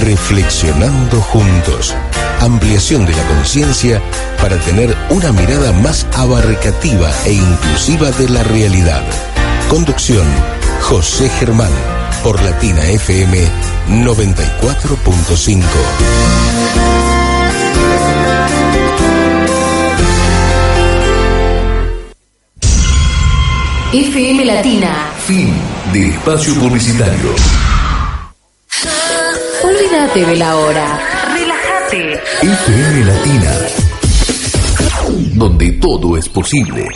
[0.00, 1.94] Reflexionando Juntos.
[2.40, 4.02] Ampliación de la conciencia
[4.42, 9.04] para tener una mirada más abarcativa e inclusiva de la realidad.
[9.68, 10.26] Conducción,
[10.80, 11.93] José Germán
[12.24, 13.38] por Latina FM
[13.90, 15.62] 94.5.
[23.92, 25.12] FM Latina.
[25.26, 25.52] Fin
[25.92, 27.34] de espacio publicitario.
[29.62, 30.98] Olvídate de la hora.
[31.34, 32.22] Relájate.
[32.40, 33.52] FM Latina.
[35.34, 36.88] Donde todo es posible.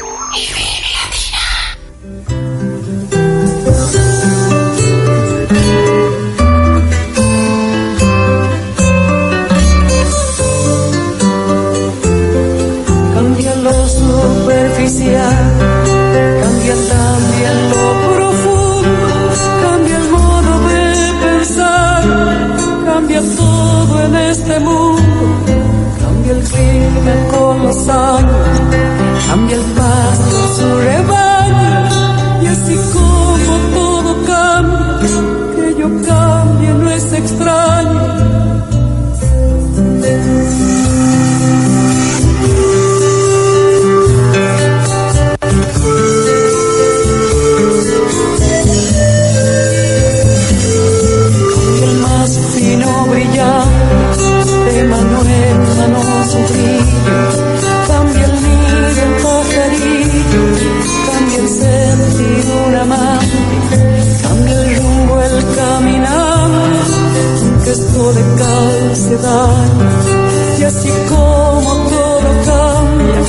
[69.10, 73.22] Y así como todo cambia,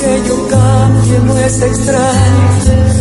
[0.00, 2.91] que yo cambie no es extraño.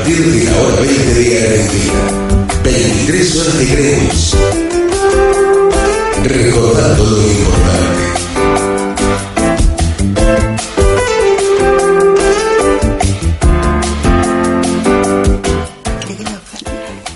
[0.00, 1.92] Partir de la hora 20 de Argentina.
[2.64, 4.34] 23 horas de Greenwich.
[6.24, 8.04] Recordando lo importante.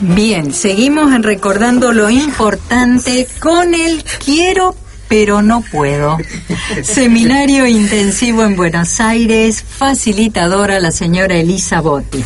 [0.00, 4.76] Bien, seguimos en recordando lo importante con el quiero
[5.08, 6.18] pero no puedo.
[6.82, 12.24] Seminario intensivo en Buenos Aires, facilitadora la señora Elisa Botti.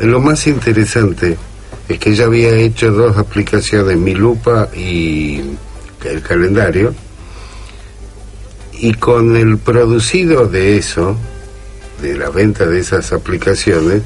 [0.00, 1.36] lo más interesante
[1.88, 5.42] es que ella había hecho dos aplicaciones, Mi Lupa y
[6.04, 6.94] el calendario,
[8.72, 11.16] y con el producido de eso,
[12.00, 14.02] de la venta de esas aplicaciones,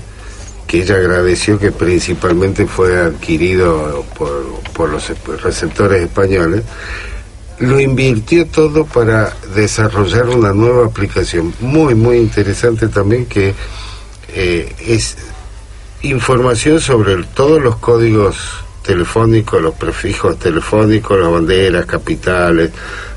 [0.75, 5.09] que ella agradeció que principalmente fue adquirido por, por los
[5.41, 6.64] receptores españoles,
[7.61, 13.55] lo invirtió todo para desarrollar una nueva aplicación muy, muy interesante también que
[14.35, 15.16] eh, es
[16.03, 18.37] información sobre todos los códigos
[18.83, 22.72] telefónicos, los prefijos telefónicos, las banderas, capitales,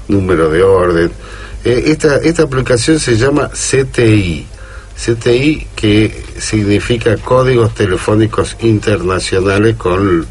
[0.07, 1.11] número de orden.
[1.65, 4.45] Eh, esta, esta aplicación se llama CTI,
[4.97, 10.25] CTI que significa Códigos Telefónicos Internacionales con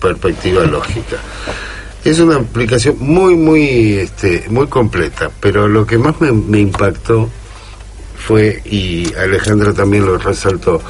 [0.00, 1.16] perspectiva lógica.
[2.04, 7.28] Es una aplicación muy, muy, este, muy completa, pero lo que más me, impactó
[8.16, 10.80] fue, y Alejandra también lo resaltó,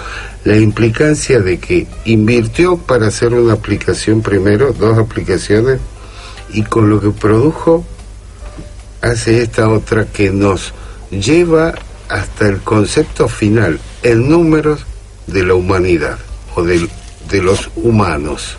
[0.45, 5.81] la implicancia de que invirtió para hacer una aplicación primero, dos aplicaciones,
[6.53, 7.85] y con lo que produjo
[9.03, 10.73] hace esta otra que nos
[11.11, 11.75] lleva
[12.09, 14.85] hasta el concepto final, en números
[15.27, 16.19] de la humanidad
[16.55, 16.89] o de,
[17.31, 18.57] de los humanos.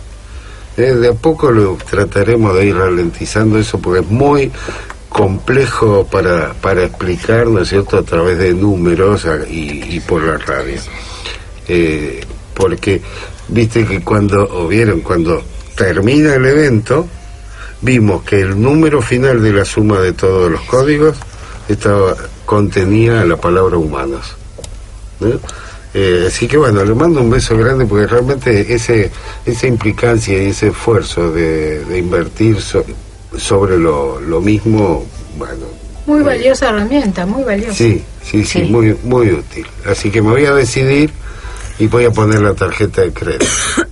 [0.76, 4.50] Eh, de a poco lo trataremos de ir ralentizando eso porque es muy
[5.08, 10.38] complejo para, para explicar, ¿no es cierto?, a través de números y, y por la
[10.38, 10.80] radio.
[11.68, 12.20] Eh,
[12.52, 13.00] porque,
[13.48, 15.42] viste que cuando, o vieron, cuando
[15.76, 17.06] termina el evento,
[17.80, 21.16] vimos que el número final de la suma de todos los códigos
[21.68, 24.36] estaba contenía la palabra humanos.
[25.94, 29.10] Eh, así que bueno, le mando un beso grande porque realmente ese
[29.46, 35.06] esa implicancia y ese esfuerzo de, invertir sobre lo, lo mismo,
[35.38, 35.66] bueno.
[36.06, 37.74] Muy valiosa herramienta, muy valiosa.
[37.74, 39.66] Sí, sí, sí, muy, muy útil.
[39.86, 41.10] Así que me voy a decidir
[41.78, 43.46] y voy a poner la tarjeta de crédito.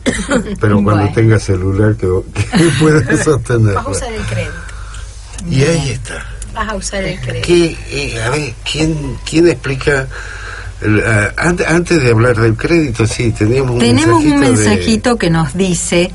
[0.61, 3.75] Pero cuando tenga celular que, que pueda sostener.
[3.75, 4.53] Vas a usar el crédito.
[5.49, 6.27] Y ahí está.
[6.63, 7.47] Vas a usar el crédito.
[7.47, 10.07] ¿Qué, eh, a ver, ¿quién, quién explica?
[11.37, 16.11] Antes, de hablar del crédito, sí, teníamos un Tenemos un mensajito que nos dice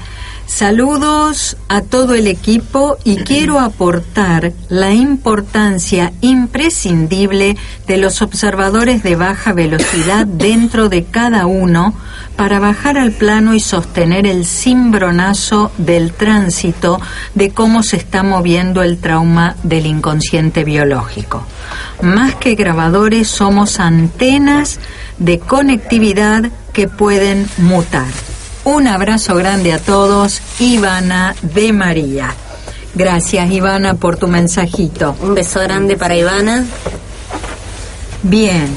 [0.47, 9.17] Saludos a todo el equipo y quiero aportar la importancia imprescindible de los observadores de
[9.17, 11.93] baja velocidad dentro de cada uno
[12.37, 17.01] para bajar al plano y sostener el cimbronazo del tránsito
[17.35, 21.43] de cómo se está moviendo el trauma del inconsciente biológico.
[22.01, 24.79] Más que grabadores somos antenas
[25.19, 28.07] de conectividad que pueden mutar.
[28.67, 32.35] Un abrazo grande a todos, Ivana de María.
[32.93, 35.15] Gracias, Ivana, por tu mensajito.
[35.21, 36.65] Un beso grande para Ivana.
[38.23, 38.67] Bien.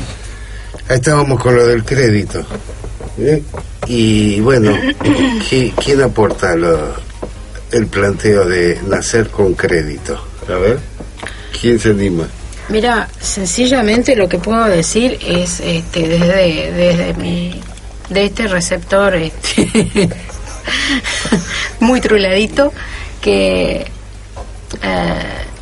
[0.88, 2.46] Ahí estábamos con lo del crédito.
[3.18, 3.42] ¿eh?
[3.88, 4.78] Y bueno,
[5.48, 6.54] ¿quién aporta
[7.72, 10.24] el planteo de nacer con crédito?
[10.48, 10.78] A ver,
[11.60, 12.28] ¿quién se anima?
[12.68, 17.60] Mira, sencillamente lo que puedo decir es este, desde, desde mi
[18.10, 20.08] de este receptor este,
[21.80, 22.72] muy truladito
[23.20, 23.86] que
[24.82, 25.14] eh,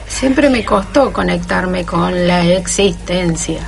[0.07, 3.61] siempre me costó conectarme con la existencia.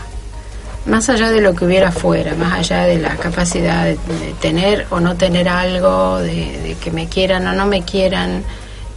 [0.86, 3.98] Más allá de lo que hubiera fuera, más allá de la capacidad de,
[4.40, 8.42] tener o no tener algo, de, que me quieran o no me quieran,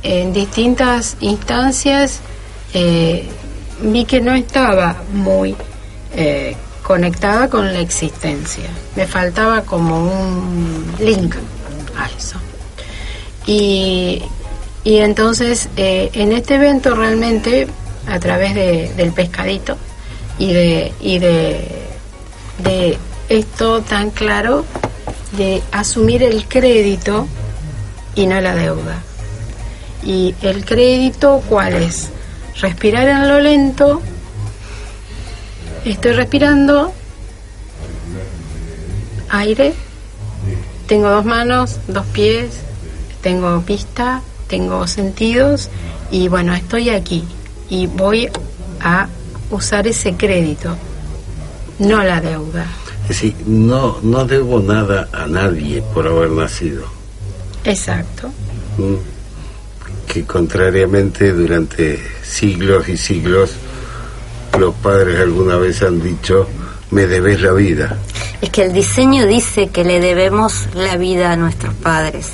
[0.02, 2.22] en distintas instancias
[2.74, 3.28] eh,
[3.82, 5.56] vi que no estaba muy
[6.16, 8.70] eh, conectada con la existencia.
[8.96, 11.36] Me faltaba como un link
[11.98, 12.38] a eso.
[13.46, 14.22] Y,
[14.84, 17.68] y entonces eh, en este evento realmente,
[18.08, 19.78] a través de, del pescadito
[20.38, 21.68] y de, y de,
[22.60, 22.98] de
[23.30, 24.66] esto tan claro,
[25.38, 27.28] de asumir el crédito
[28.14, 29.02] y no la deuda.
[30.04, 32.10] Y el crédito, ¿cuál es?
[32.60, 34.02] Respirar en lo lento
[35.86, 36.94] Estoy respirando
[39.30, 39.74] aire.
[40.88, 42.64] Tengo dos manos, dos pies.
[43.24, 45.70] tengo pista, tengo sentidos
[46.12, 47.24] y bueno, estoy aquí
[47.70, 48.30] y voy
[48.82, 49.08] a
[49.50, 50.76] usar ese crédito,
[51.80, 52.68] no la deuda.
[53.04, 56.86] Es decir, no, no debo nada a nadie por haber nacido.
[57.64, 58.28] Exacto.
[58.78, 58.96] Mm.
[60.08, 63.52] Que contrariamente durante siglos y siglos
[64.60, 66.48] los padres alguna vez han dicho,
[66.92, 67.98] me debes la vida.
[68.42, 72.30] Es que el diseño dice que le debemos la vida a nuestros padres.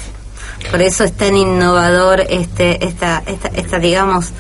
[0.71, 4.31] Por eso es tan innovador este, esta, esta, esta digamos,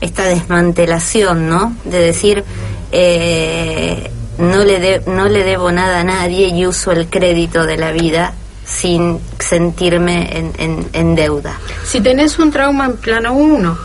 [0.00, 1.74] esta desmantelación, ¿no?
[1.84, 2.44] De decir,
[2.92, 7.76] eh, no, le de- no le debo nada a nadie y uso el crédito de
[7.76, 8.32] la vida
[8.64, 11.58] sin sentirme en, en, en deuda.
[11.84, 13.78] Si tenés un trauma en plano 1,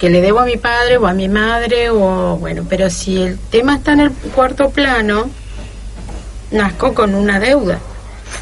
[0.00, 3.38] que le debo a mi padre o a mi madre, o bueno, pero si el
[3.38, 5.28] tema está en el cuarto plano,
[6.50, 7.78] nazco con una deuda.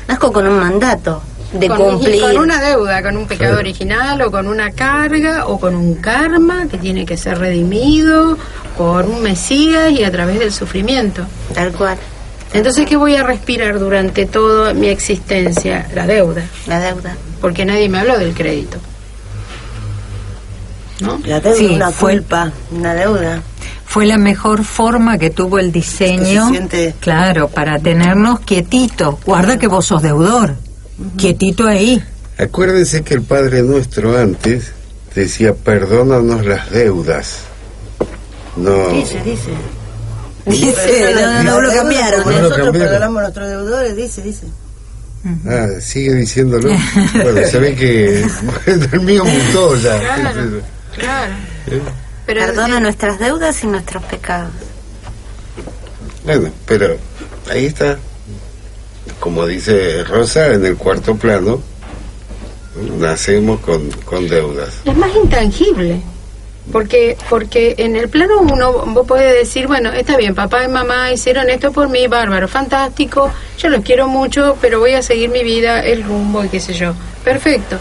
[0.07, 1.21] Nazco con un mandato
[1.53, 2.21] de con, cumplir.
[2.21, 6.69] con una deuda, con un pecado original o con una carga o con un karma
[6.71, 8.39] que tiene que ser redimido
[8.77, 11.27] por un Mesías y a través del sufrimiento.
[11.55, 11.99] Tal cual.
[12.53, 15.89] Entonces, ¿qué voy a respirar durante toda mi existencia?
[15.93, 16.45] La deuda.
[16.69, 17.17] La deuda.
[17.41, 18.79] Porque nadie me habló del crédito.
[21.01, 21.21] ¿No?
[21.25, 23.43] La deuda, Sí, una fue- culpa, una deuda.
[23.85, 29.17] Fue la mejor forma que tuvo el diseño, siente- claro, para tenernos quietitos.
[29.25, 30.57] Guarda que vos sos deudor.
[31.17, 32.03] Quietito ahí.
[32.39, 34.73] Acuérdense que el Padre Nuestro antes
[35.15, 37.41] decía, perdónanos las deudas.
[38.57, 39.51] No, Dice, dice.
[40.47, 42.21] Dice, no, no, no, lo cambiaron.
[42.25, 42.73] No Nosotros cambiaron.
[42.73, 44.47] perdonamos a nuestros deudores, dice, dice.
[45.47, 46.71] ah, sigue diciéndolo.
[47.23, 48.23] Bueno, se ve que
[48.67, 50.01] el mío mutó ya.
[50.99, 51.33] Claro.
[51.69, 51.81] ¿Eh?
[52.27, 54.51] Pero Perdona nuestras deudas y nuestros pecados.
[56.25, 56.97] Bueno, pero
[57.51, 57.99] ahí está,
[59.19, 61.63] como dice Rosa, en el cuarto plano,
[62.99, 64.75] nacemos con, con deudas.
[64.85, 66.03] es más intangible.
[66.71, 71.11] Porque, porque en el plano uno vos podés decir, bueno, está bien, papá y mamá
[71.11, 75.43] hicieron esto por mí, bárbaro, fantástico, yo los quiero mucho, pero voy a seguir mi
[75.43, 76.93] vida, el rumbo y qué sé yo.
[77.25, 77.79] Perfecto.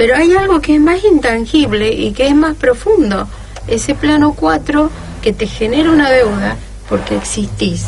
[0.00, 3.28] Pero hay algo que es más intangible y que es más profundo.
[3.68, 4.90] Ese plano 4
[5.20, 6.56] que te genera una deuda
[6.88, 7.84] porque existís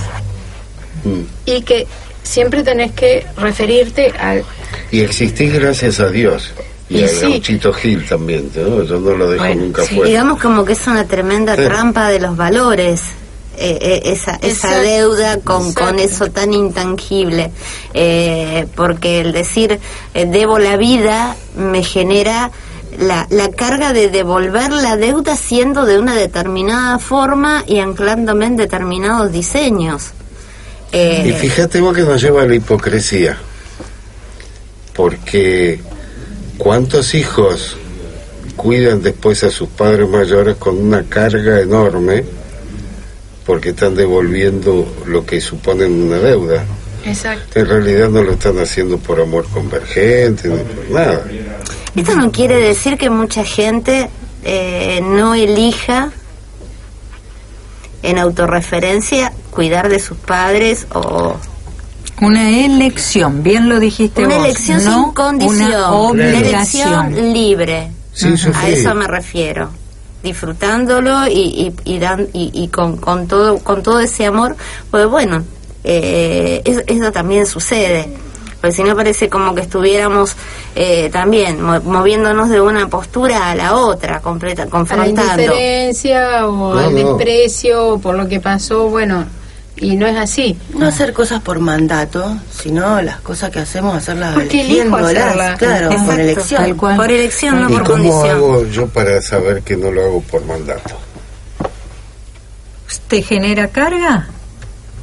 [1.04, 1.22] Mm.
[1.46, 1.86] y que
[2.22, 4.44] siempre tenés que referirte al
[4.90, 6.52] Y existís gracias a Dios.
[6.90, 7.20] Y, Y a sí.
[7.22, 8.82] Gauchito Gil también, ¿no?
[8.84, 9.94] Yo no lo dejo Bueno, nunca sí.
[9.94, 10.10] fuera.
[10.10, 11.62] Digamos como que es una tremenda Sí.
[11.62, 13.00] trampa de los valores.
[13.56, 15.84] Eh, eh, esa, esa deuda con, Exacto.
[15.84, 17.50] con eso tan intangible
[17.94, 19.78] Eh, porque el decir
[20.14, 22.50] eh, debo la vida me genera
[22.98, 28.56] la, la carga de devolver la deuda siendo de una determinada forma y anclándome en
[28.56, 30.12] determinados diseños
[30.92, 33.38] Eh, Y fíjate vos que nos lleva a la hipocresía.
[34.94, 35.80] Porque
[36.58, 37.76] cuántos hijos
[38.56, 42.24] cuidan después a sus padres mayores con una carga enorme
[43.46, 46.64] porque están devolviendo lo que suponen una deuda.
[47.04, 47.58] Exacto.
[47.58, 51.24] En realidad no lo están haciendo por amor convergente ni por nada.
[51.96, 54.08] Esto no quiere decir que mucha gente
[54.44, 56.12] eh, no elija
[58.02, 61.36] en autorreferencia cuidar de sus padres o
[62.20, 64.44] Una elección, bien lo dijiste una vos.
[64.46, 67.90] elección no sin condición, Una elección libre.
[68.12, 68.68] Sí, A Sofía.
[68.68, 69.70] eso me refiero.
[70.22, 74.56] Disfrutándolo y, y, y, dan- y, y con, con todo con todo ese amor,
[74.90, 75.42] pues bueno,
[75.84, 78.08] eh, eso, eso también sucede.
[78.60, 80.36] Porque si no parece como que estuviéramos
[80.76, 85.42] eh, también mo- moviéndonos de una postura a la otra, completa, a la confrontando.
[85.42, 87.16] indiferencia o No, al no.
[87.16, 89.24] desprecio o por lo que pasó, bueno,
[89.82, 90.56] y no es así.
[90.78, 95.58] No hacer cosas por mandato, sino las cosas que hacemos, hacerlas Porque elijo hacerlas.
[95.58, 96.62] claro, Exacto, por elección.
[96.62, 96.96] tal cual.
[96.96, 98.36] Por elección, no ¿Y por cómo condición.
[98.36, 100.96] hago yo para saber que no lo hago por mandato?
[103.08, 104.28] ¿Te genera carga?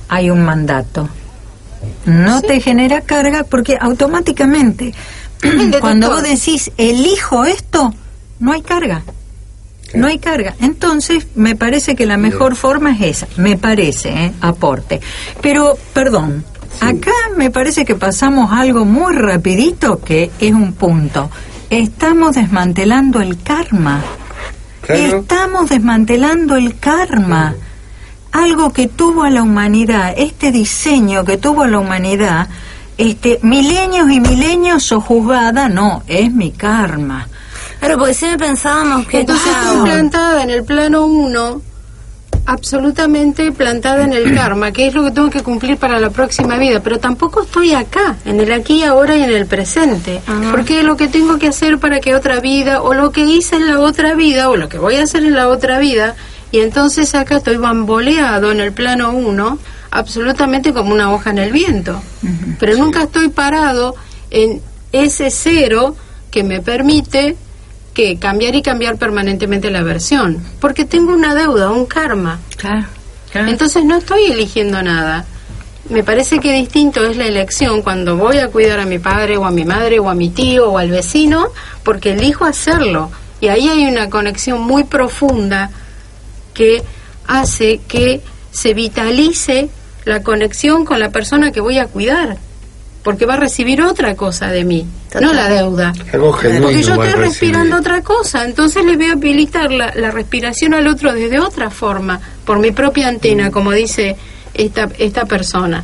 [0.07, 1.09] Hay un mandato.
[2.05, 4.93] No te genera carga porque automáticamente,
[5.79, 7.93] cuando vos decís elijo esto,
[8.39, 9.03] no hay carga.
[9.93, 10.55] No hay carga.
[10.59, 13.27] Entonces, me parece que la mejor forma es esa.
[13.37, 14.31] Me parece, ¿eh?
[14.41, 15.01] aporte.
[15.41, 16.43] Pero, perdón,
[16.79, 21.29] acá me parece que pasamos algo muy rapidito que es un punto.
[21.69, 24.01] Estamos desmantelando el karma.
[24.81, 25.19] Claro.
[25.19, 27.55] Estamos desmantelando el karma.
[28.31, 32.47] Algo que tuvo a la humanidad, este diseño que tuvo a la humanidad,
[32.97, 37.27] este, milenios y milenios sojuzgada, no, es mi karma.
[37.79, 41.61] Claro, porque siempre pensábamos que Entonces estoy implantada en el plano 1
[42.49, 46.57] absolutamente plantada en el karma, que es lo que tengo que cumplir para la próxima
[46.57, 50.21] vida, pero tampoco estoy acá, en el aquí, ahora y en el presente,
[50.51, 53.67] porque lo que tengo que hacer para que otra vida, o lo que hice en
[53.67, 56.15] la otra vida, o lo que voy a hacer en la otra vida,
[56.51, 59.59] y entonces acá estoy bamboleado en el plano uno,
[59.91, 62.01] absolutamente como una hoja en el viento,
[62.59, 63.95] pero nunca estoy parado
[64.31, 64.61] en
[64.91, 65.95] ese cero
[66.31, 67.35] que me permite
[67.93, 72.39] que cambiar y cambiar permanentemente la versión, porque tengo una deuda, un karma.
[73.33, 75.25] Entonces no estoy eligiendo nada.
[75.89, 79.45] Me parece que distinto es la elección cuando voy a cuidar a mi padre o
[79.45, 81.47] a mi madre o a mi tío o al vecino,
[81.83, 83.09] porque elijo hacerlo.
[83.41, 85.71] Y ahí hay una conexión muy profunda
[86.53, 86.83] que
[87.25, 88.21] hace que
[88.51, 89.69] se vitalice
[90.05, 92.37] la conexión con la persona que voy a cuidar
[93.03, 94.85] porque va a recibir otra cosa de mí,
[95.19, 95.93] no la deuda.
[96.19, 100.87] porque yo estoy respirando otra cosa, entonces le voy a habilitar la, la, respiración al
[100.87, 103.51] otro desde otra forma, por mi propia antena, mm.
[103.51, 104.15] como dice
[104.53, 105.83] esta, esta persona.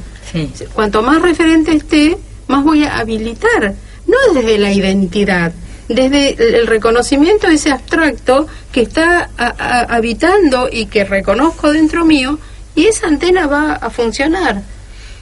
[0.73, 3.73] Cuanto más referente esté, más voy a habilitar,
[4.05, 5.53] no desde la identidad,
[5.87, 12.37] desde el reconocimiento de ese abstracto que está habitando y que reconozco dentro mío,
[12.75, 14.61] y esa antena va a funcionar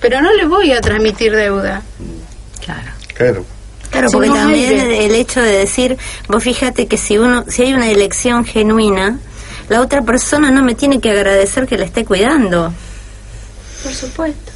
[0.04, 1.82] pero no le voy a transmitir deuda.
[2.64, 2.92] Claro.
[3.16, 3.46] Claro.
[3.90, 5.98] Claro, porque también el hecho de decir,
[6.28, 9.20] vos fíjate que si uno, si hay una elección genuina,
[9.70, 12.74] la otra persona no me tiene que agradecer que le esté cuidando.
[13.82, 14.52] Por supuesto.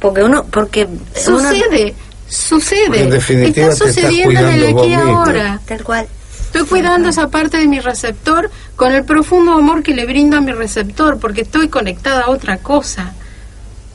[0.00, 1.94] Porque uno, porque sucede,
[2.28, 3.04] sucede.
[3.04, 5.60] en definitiva está sucediendo en el aquí ahora.
[5.64, 6.06] Tal cual.
[6.44, 10.42] Estoy cuidando esa parte de mi receptor con el profundo amor que le brindo a
[10.42, 13.14] mi receptor, porque estoy conectada a otra cosa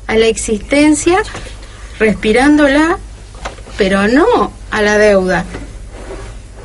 [0.09, 1.21] a la existencia
[1.99, 2.97] respirándola,
[3.77, 5.45] pero no a la deuda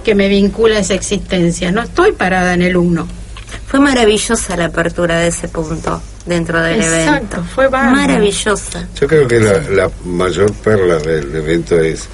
[0.03, 1.70] que me vincula a esa existencia.
[1.70, 3.07] No estoy parada en el uno.
[3.66, 7.45] Fue maravillosa la apertura de ese punto dentro del evento.
[7.55, 8.88] Fue maravillosa.
[8.99, 12.09] Yo creo que la, mayor perla del evento es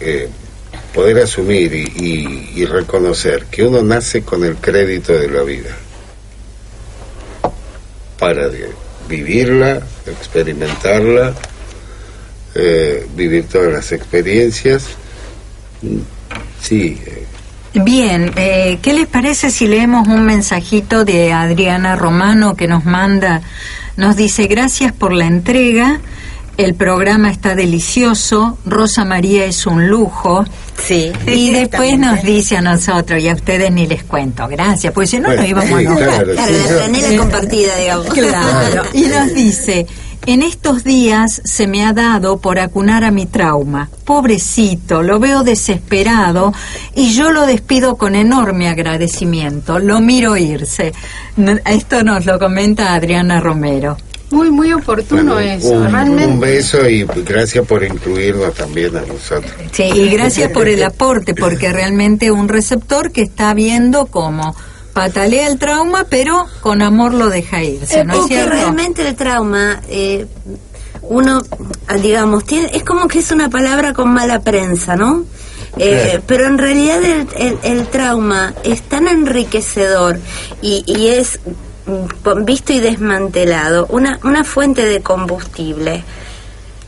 [0.00, 0.28] eh,
[0.92, 5.76] poder asumir y, y reconocer que uno nace con el crédito de la vida.
[8.18, 8.70] Para Dios
[9.08, 11.34] vivirla, experimentarla,
[12.54, 14.88] eh, vivir todas las experiencias.
[16.60, 17.00] Sí.
[17.06, 17.26] Eh.
[17.84, 23.42] Bien, eh, ¿qué les parece si leemos un mensajito de Adriana Romano que nos manda?
[23.96, 26.00] Nos dice, gracias por la entrega.
[26.56, 30.44] El programa está delicioso, Rosa María es un lujo.
[30.78, 31.12] Sí.
[31.26, 35.18] Y después nos dice a nosotros, y a ustedes ni les cuento, gracias, pues si
[35.18, 38.06] no nos íbamos a Claro, la compartida, digamos.
[38.06, 38.84] Claro.
[38.94, 39.86] Y nos dice,
[40.24, 43.88] en estos días se me ha dado por acunar a mi trauma.
[44.04, 46.52] Pobrecito, lo veo desesperado
[46.94, 49.78] y yo lo despido con enorme agradecimiento.
[49.78, 50.92] Lo miro irse.
[51.64, 53.98] Esto nos lo comenta Adriana Romero.
[54.30, 56.26] Muy, muy oportuno eso, un, realmente.
[56.26, 59.52] Un beso y gracias por incluirnos también a nosotros.
[59.72, 64.56] Sí, y gracias por el aporte, porque realmente un receptor que está viendo cómo
[64.92, 68.50] patalea el trauma, pero con amor lo deja irse, ¿no es cierto?
[68.50, 70.26] realmente el trauma, eh,
[71.02, 71.42] uno,
[72.00, 75.24] digamos, tiene, es como que es una palabra con mala prensa, ¿no?
[75.78, 80.18] Eh, pero en realidad el, el, trauma es tan enriquecedor
[80.62, 81.40] y, y es
[82.44, 86.04] visto y desmantelado, una, una fuente de combustible.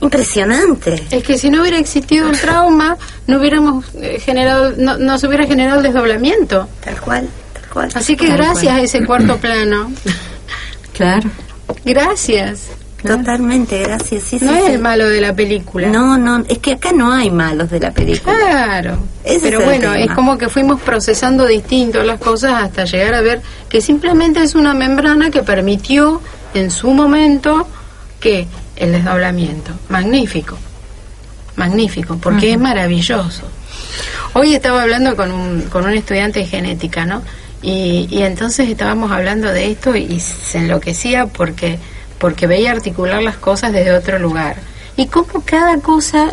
[0.01, 1.07] Impresionante.
[1.11, 2.96] Es que si no hubiera existido el trauma,
[3.26, 6.68] no hubiéramos eh, generado, no, se hubiera generado el desdoblamiento.
[6.84, 7.90] Tal cual, tal cual.
[7.94, 9.90] Así que gracias a ese cuarto plano.
[10.94, 11.30] Claro.
[11.84, 12.70] Gracias.
[13.03, 14.24] Totalmente, gracias.
[14.24, 15.88] Sí, no es el malo de la película.
[15.88, 18.34] No, no, es que acá no hay malos de la película.
[18.36, 18.99] Claro.
[19.40, 23.80] Pero bueno, es como que fuimos procesando distinto las cosas hasta llegar a ver que
[23.80, 26.20] simplemente es una membrana que permitió
[26.55, 27.68] en su momento
[28.18, 29.72] que el desdoblamiento.
[29.88, 30.59] Magnífico.
[31.55, 33.42] Magnífico, porque es maravilloso.
[34.32, 37.22] Hoy estaba hablando con un, con un estudiante de genética, ¿no?
[37.62, 41.78] Y, y entonces estábamos hablando de esto y se enloquecía porque
[42.18, 44.56] porque veía articular las cosas desde otro lugar.
[44.96, 46.32] Y cómo cada cosa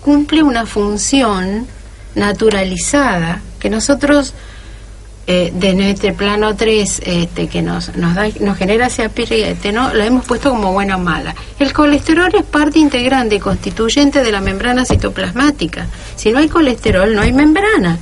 [0.00, 1.66] cumple una función
[2.14, 4.34] naturalizada, que nosotros
[5.28, 9.92] eh, de nuestro plano 3 este, que nos, nos, da, nos genera ese apriete, ¿no?
[9.92, 11.34] la hemos puesto como buena o mala.
[11.58, 15.88] El colesterol es parte integrante y constituyente de la membrana citoplasmática.
[16.14, 17.98] Si no hay colesterol, no hay membrana.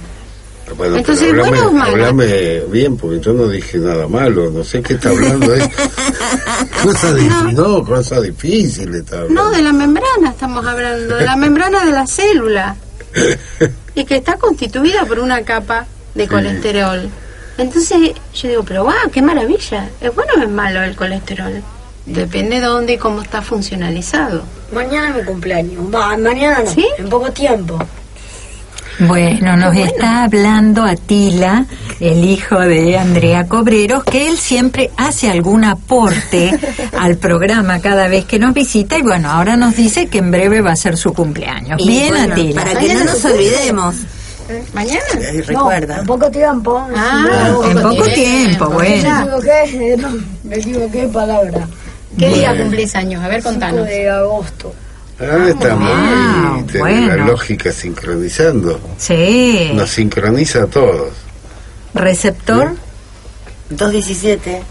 [0.77, 5.47] Bueno, Entonces, hablame, bien, porque yo no dije nada malo, no sé qué está hablando.
[6.83, 11.85] cosa difícil, no, cosa difícil está No, de la membrana estamos hablando, de la membrana
[11.85, 12.77] de la célula.
[13.95, 17.09] y que está constituida por una capa de colesterol.
[17.57, 19.89] Entonces yo digo, pero wow, qué maravilla.
[20.01, 21.63] ¿Es bueno o es malo el colesterol?
[22.07, 24.43] Depende de dónde y cómo está funcionalizado.
[24.73, 25.95] Mañana es mi cumpleaños.
[25.95, 26.71] Va, mañana no.
[26.71, 26.87] ¿Sí?
[26.99, 27.79] En poco tiempo.
[29.01, 31.67] Bueno, nos está hablando Atila,
[32.01, 36.57] el hijo de Andrea Cobreros, que él siempre hace algún aporte
[36.99, 40.61] al programa cada vez que nos visita y bueno, ahora nos dice que en breve
[40.61, 41.81] va a ser su cumpleaños.
[41.81, 42.63] Y Bien, bueno, Atila.
[42.65, 43.95] para que no nos olvidemos.
[44.75, 45.01] ¿Mañana?
[45.35, 45.95] Y recuerda.
[45.97, 46.87] No, en poco tiempo.
[46.95, 47.25] Ah,
[47.71, 49.21] En poco tiempo, Me bueno.
[49.23, 50.09] equivoqué, no,
[50.45, 51.67] me equivoqué de palabra.
[52.19, 53.25] ¿Qué día cumplís años?
[53.25, 53.87] A ver, 5 contanos.
[53.87, 54.73] de agosto.
[55.21, 57.17] Ah, estamos Ah, ahí, tenés bueno.
[57.17, 58.81] la lógica sincronizando.
[58.99, 59.71] Sí.
[59.75, 61.13] Nos sincroniza a todos.
[61.95, 62.75] Receptor,
[63.71, 64.63] 217,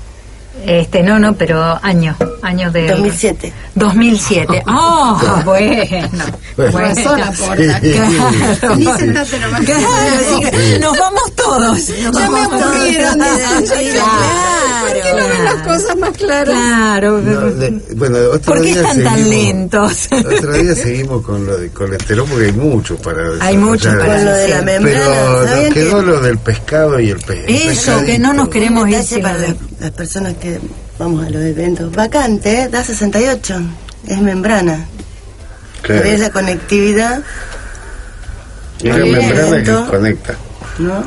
[0.66, 2.88] este, no, no, pero año, año de...
[2.90, 3.54] 2007.
[3.76, 4.64] 2007.
[4.68, 6.24] ¡Oh, bueno!
[6.56, 6.78] Bueno.
[6.78, 7.80] Razón aporta.
[7.80, 8.76] Claro.
[8.76, 9.62] Ni sentate nomás.
[9.62, 9.82] Claro,
[10.30, 11.88] sí, nos vamos todos.
[11.88, 13.20] Ya me aburrieron.
[13.20, 16.46] ¿Por qué no ven las cosas más claras?
[16.56, 17.22] Claro.
[17.22, 20.08] No, de- bueno, otro ¿Por qué día están tan seguimos- lentos?
[20.12, 24.32] Otro día seguimos con lo de colesterol porque hay mucho para Hay mucho para lo
[24.34, 24.66] de la decir.
[24.66, 25.06] membrana.
[25.06, 27.46] Pero ¿sabían nos quedó que- lo del pescado y el pez.
[27.48, 29.38] Eso, que no nos queremos Un ir detalle sin para
[29.80, 30.60] las personas que
[31.00, 31.92] vamos a los eventos.
[31.92, 33.62] Vacante, da 68.
[34.08, 34.86] Es membrana.
[35.82, 36.04] Claro.
[36.04, 37.22] Es la conectividad,
[38.82, 39.84] Es la membrana Evento.
[39.86, 40.36] que conecta.
[40.80, 41.04] ¿no?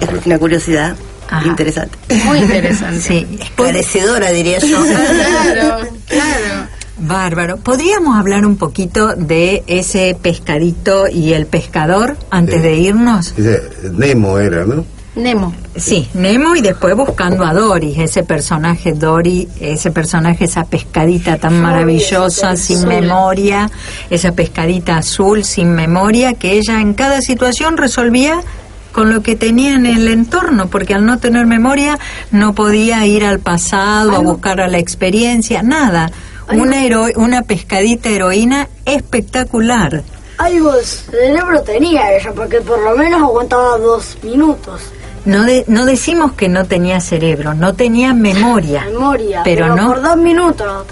[0.00, 0.94] Es una curiosidad
[1.28, 1.46] Ajá.
[1.48, 1.96] interesante.
[2.24, 3.00] Muy interesante.
[3.00, 4.78] Sí, Parecedora, diría yo.
[4.84, 6.68] Claro, claro.
[6.98, 7.56] bárbaro.
[7.58, 13.34] ¿Podríamos hablar un poquito de ese pescadito y el pescador antes de irnos?
[13.36, 13.62] Dice,
[13.92, 14.84] Nemo era, ¿no?
[15.16, 15.54] Nemo.
[15.76, 21.60] Sí, Nemo y después buscando a Doris, ese personaje Dory, ese personaje, esa pescadita tan
[21.60, 23.70] maravillosa, sin memoria,
[24.10, 28.40] esa pescadita azul sin memoria, que ella en cada situación resolvía
[28.92, 31.98] con lo que tenía en el entorno, porque al no tener memoria
[32.30, 36.10] no podía ir al pasado a buscar a la experiencia, nada.
[36.52, 40.02] Una, hero- una pescadita heroína espectacular.
[40.38, 44.82] Algo de cerebro tenía ella, porque por lo menos aguantaba dos minutos.
[45.26, 48.84] No, de- no decimos que no tenía cerebro, no tenía memoria.
[48.86, 49.42] Memoria.
[49.44, 49.88] Pero no.
[49.88, 50.86] por dos minutos.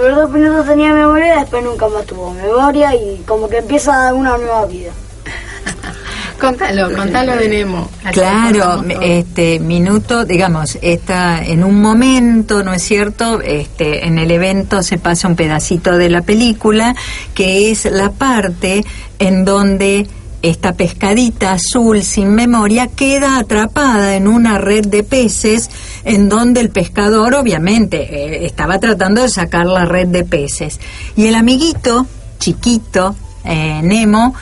[0.00, 4.12] Por dos minutos tenía memoria y después nunca más tuvo memoria y como que empieza
[4.14, 4.90] una nueva vida.
[6.40, 7.90] Contalo, contalo de Nemo.
[8.12, 13.42] Claro, este minuto, digamos, está en un momento, ¿no es cierto?
[13.42, 16.94] Este, en el evento se pasa un pedacito de la película
[17.34, 18.82] que es la parte
[19.18, 20.06] en donde
[20.42, 25.70] esta pescadita azul sin memoria queda atrapada en una red de peces
[26.04, 30.80] en donde el pescador obviamente eh, estaba tratando de sacar la red de peces.
[31.16, 32.06] Y el amiguito
[32.38, 33.14] chiquito
[33.44, 34.34] eh, Nemo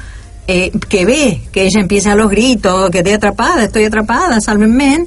[0.46, 5.04] eh, que ve que ella empieza a los gritos, que estoy atrapada, estoy atrapada, sálvenme,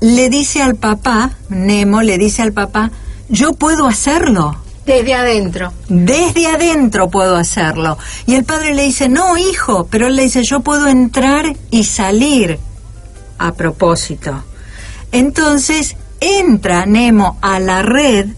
[0.00, 2.90] le dice al papá, Nemo le dice al papá,
[3.28, 4.56] yo puedo hacerlo,
[4.86, 5.72] Desde adentro.
[5.88, 7.98] desde adentro puedo hacerlo.
[8.26, 11.84] Y el padre le dice, no, hijo, pero él le dice, yo puedo entrar y
[11.84, 12.58] salir
[13.38, 14.42] a propósito.
[15.12, 18.28] Entonces entra Nemo a la red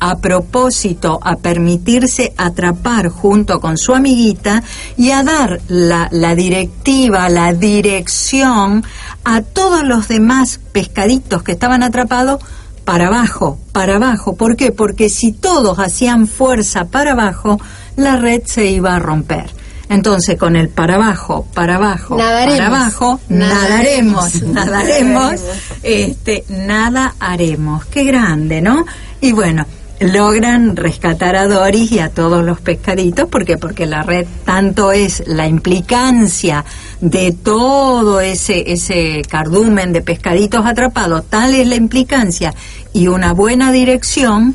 [0.00, 4.62] a propósito a permitirse atrapar junto con su amiguita
[4.96, 8.82] y a dar la, la directiva, la dirección
[9.24, 12.42] a todos los demás pescaditos que estaban atrapados
[12.90, 14.34] para abajo, para abajo.
[14.34, 14.72] ¿Por qué?
[14.72, 17.60] Porque si todos hacían fuerza para abajo,
[17.94, 19.48] la red se iba a romper.
[19.88, 22.58] Entonces, con el para abajo, para abajo, Nadaremos.
[22.58, 24.42] para abajo, nadaremos, Nadaremos.
[24.52, 25.40] nadaremos,
[25.84, 27.84] este, nada haremos.
[27.86, 28.84] Qué grande, ¿no?
[29.20, 29.66] Y bueno,
[30.00, 35.22] logran rescatar a Doris y a todos los pescaditos, porque porque la red tanto es
[35.26, 36.64] la implicancia
[37.00, 42.54] de todo ese ese cardumen de pescaditos atrapados, tal es la implicancia
[42.92, 44.54] y una buena dirección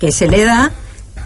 [0.00, 0.72] que se le da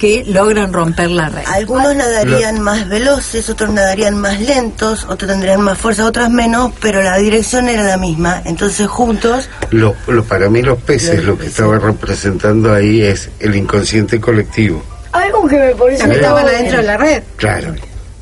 [0.04, 1.44] que logran romper la red.
[1.46, 7.00] Algunos nadarían más veloces, otros nadarían más lentos, otros tendrían más fuerza, otros menos, pero
[7.02, 8.42] la dirección era la misma.
[8.44, 13.54] Entonces juntos, Lo, lo- para mí los peces lo que estaba representando ahí es el
[13.56, 14.82] inconsciente colectivo.
[15.12, 17.22] Algo que me parece También estaban adentro de la red.
[17.36, 17.74] Claro,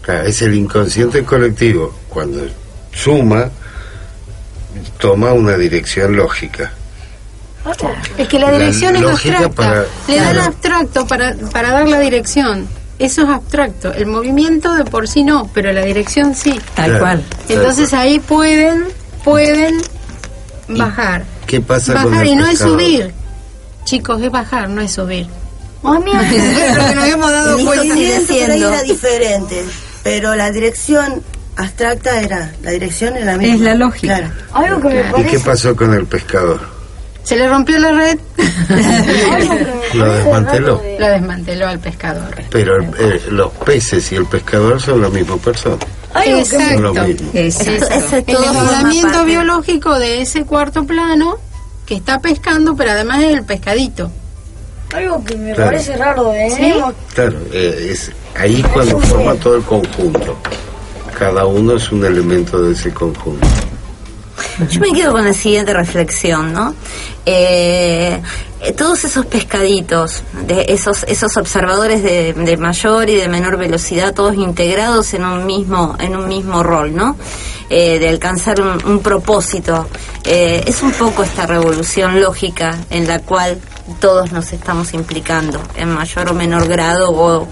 [0.02, 1.98] claro, es el inconsciente colectivo.
[2.08, 2.46] Cuando
[2.94, 3.50] suma,
[4.98, 6.72] toma una dirección lógica.
[8.18, 9.48] Es que la La dirección es abstracta.
[9.50, 10.42] para- Le dan claro.
[10.42, 12.66] abstracto para, para dar la dirección.
[12.98, 13.92] Eso es abstracto.
[13.92, 16.60] El movimiento de por sí no, pero la dirección sí.
[16.74, 17.00] Tal Claro.
[17.00, 17.22] cual.
[17.48, 18.84] Entonces ahí pueden,
[19.24, 19.76] pueden
[20.68, 21.24] bajar.
[21.46, 23.12] ¿Qué pasa con Bajar el y no es subir.
[23.84, 25.26] Chicos, es bajar, no es subir.
[25.82, 27.94] Mami, Creo que nos hemos dado cuenta.
[27.98, 29.64] era diferente,
[30.04, 31.22] pero la dirección
[31.56, 33.54] abstracta era, la dirección era la misma.
[33.54, 34.16] Es la lógica.
[34.18, 34.32] Claro.
[34.52, 36.60] Algo que me ¿Y qué pasó con el pescador?
[37.24, 38.18] Se le rompió la red,
[39.94, 40.82] Lo desmanteló.
[40.98, 42.34] lo desmanteló al pescador.
[42.50, 45.76] Pero eh, los peces y el pescador son la misma persona.
[46.24, 46.92] Exacto.
[47.04, 47.30] mismo.
[47.32, 47.86] Exacto.
[47.94, 51.38] Es El desdoblamiento biológico de ese cuarto plano
[51.86, 54.10] que está pescando, pero además es el pescadito.
[54.94, 55.70] algo que me Claro.
[55.70, 60.36] parece raro de Nemo Claro, eh, es ahí cuando forma todo el conjunto.
[61.18, 63.46] Cada uno es un elemento de ese conjunto.
[64.70, 66.74] Yo me quedo con la siguiente reflexión, ¿no?
[67.26, 68.20] Eh,
[68.76, 74.34] todos esos pescaditos, de esos esos observadores de, de mayor y de menor velocidad, todos
[74.34, 77.16] integrados en un mismo en un mismo rol, ¿no?
[77.70, 79.88] Eh, de alcanzar un, propósito.
[80.24, 83.58] Eh, es un poco esta revolución lógica en la cual
[83.98, 87.48] todos nos estamos implicando en mayor o menor grado o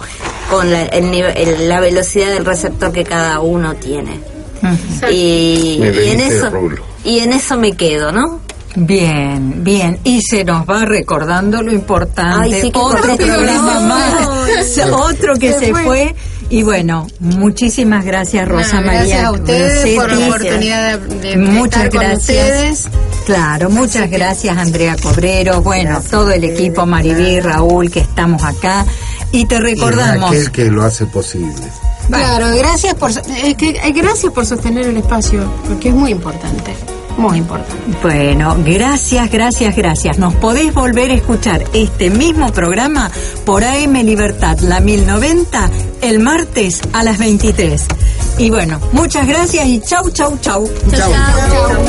[0.51, 4.21] con la, el el- la velocidad del receptor que cada uno tiene.
[5.11, 6.51] Y, en eso
[7.05, 8.41] y en eso me quedo, ¿no?
[8.77, 9.99] Bien, bien.
[10.05, 12.55] Y se nos va recordando lo importante.
[12.55, 14.79] Ay, sí, otro programa más.
[14.93, 15.85] otro que Se se, fue.
[15.85, 16.15] fue.
[16.51, 18.93] Y bueno, muchísimas gracias Rosa María.
[19.03, 22.19] gracias a ustedes por la oportunidad de, de Muchas estar con gracias.
[22.19, 22.89] ustedes.
[23.27, 28.85] Claro, muchas gracias Andrea Cobrero, bueno, todo el equipo Maribí, Raúl, que estamos acá.
[29.33, 31.55] Y te Y recordamos, Raquel que lo hace posible.
[32.09, 36.75] Claro, gracias por es que, eh, gracias por sostener el espacio, porque es muy importante,
[37.17, 37.97] muy importante.
[38.03, 40.19] bueno, gracias, gracias, gracias.
[40.19, 43.11] Nos podés volver a escuchar este mismo programa
[43.45, 45.71] por AM Libertad, la 1090,
[46.03, 47.85] el martes a las 23.
[48.39, 50.69] Y bueno, muchas gracias y chau, chau, chau.
[50.91, 51.11] Chau.
[51.11, 51.81] Recordando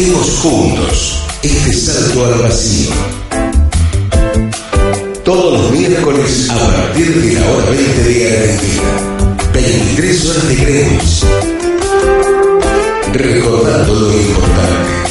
[0.00, 2.90] Demos juntos este salto al vacío.
[5.22, 8.82] Todos los miércoles a partir de la hora 20 de Argentina.
[9.52, 11.24] 23 horas de Greenwich.
[13.12, 15.09] Recordando lo importante.